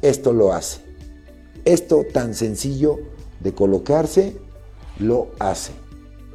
[0.03, 0.81] esto lo hace.
[1.67, 2.99] Esto tan sencillo
[3.39, 4.37] de colocarse,
[4.99, 5.71] lo hace.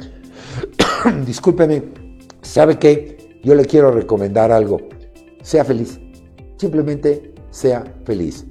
[1.25, 1.83] Discúlpeme,
[2.41, 3.39] ¿sabe qué?
[3.43, 4.98] Yo le quiero recomendar algo.
[5.49, 5.99] Sea feliz.
[6.57, 8.45] Simplemente sea feliz.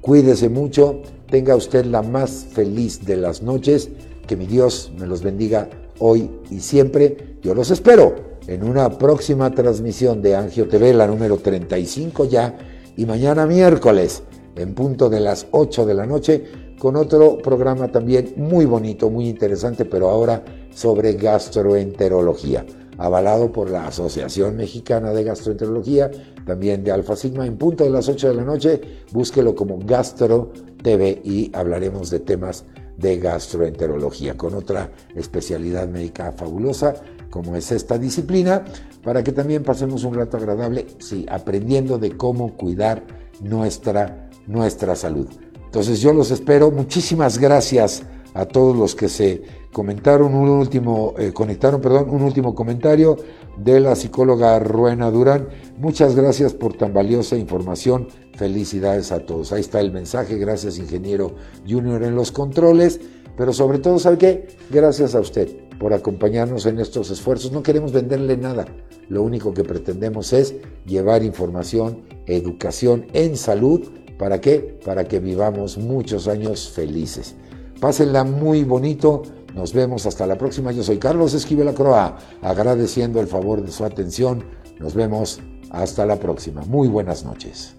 [0.00, 3.90] Cuídese mucho, tenga usted la más feliz de las noches.
[4.28, 5.68] Que mi Dios me los bendiga
[5.98, 7.38] hoy y siempre.
[7.42, 8.14] Yo los espero
[8.46, 12.56] en una próxima transmisión de Angio TV, la número 35 ya,
[12.96, 14.22] y mañana miércoles,
[14.54, 16.44] en punto de las 8 de la noche,
[16.78, 22.64] con otro programa también muy bonito, muy interesante, pero ahora sobre gastroenterología,
[22.98, 26.10] avalado por la Asociación Mexicana de Gastroenterología,
[26.46, 28.80] también de Alfa Sigma, en punto de las 8 de la noche,
[29.12, 30.52] búsquelo como Gastro
[30.82, 32.64] TV y hablaremos de temas
[32.96, 36.94] de gastroenterología, con otra especialidad médica fabulosa
[37.30, 38.64] como es esta disciplina,
[39.02, 43.04] para que también pasemos un rato agradable, sí, aprendiendo de cómo cuidar
[43.40, 45.28] nuestra, nuestra salud.
[45.66, 46.70] Entonces yo los espero.
[46.70, 48.02] Muchísimas gracias
[48.36, 49.42] a todos los que se
[49.72, 53.16] comentaron un último, eh, conectaron, perdón, un último comentario
[53.56, 55.48] de la psicóloga Ruena Durán.
[55.78, 58.08] Muchas gracias por tan valiosa información.
[58.34, 59.52] Felicidades a todos.
[59.52, 60.36] Ahí está el mensaje.
[60.36, 61.34] Gracias, ingeniero
[61.66, 63.00] Junior en los controles.
[63.38, 64.48] Pero sobre todo, ¿sabe qué?
[64.70, 65.48] Gracias a usted
[65.78, 67.52] por acompañarnos en estos esfuerzos.
[67.52, 68.66] No queremos venderle nada.
[69.08, 70.54] Lo único que pretendemos es
[70.84, 73.82] llevar información, educación en salud.
[74.18, 74.78] ¿Para qué?
[74.84, 77.34] Para que vivamos muchos años felices.
[77.80, 79.22] Pásenla muy bonito.
[79.54, 80.72] Nos vemos hasta la próxima.
[80.72, 84.44] Yo soy Carlos Esquivel Croa, agradeciendo el favor de su atención.
[84.78, 85.40] Nos vemos
[85.70, 86.62] hasta la próxima.
[86.62, 87.75] Muy buenas noches.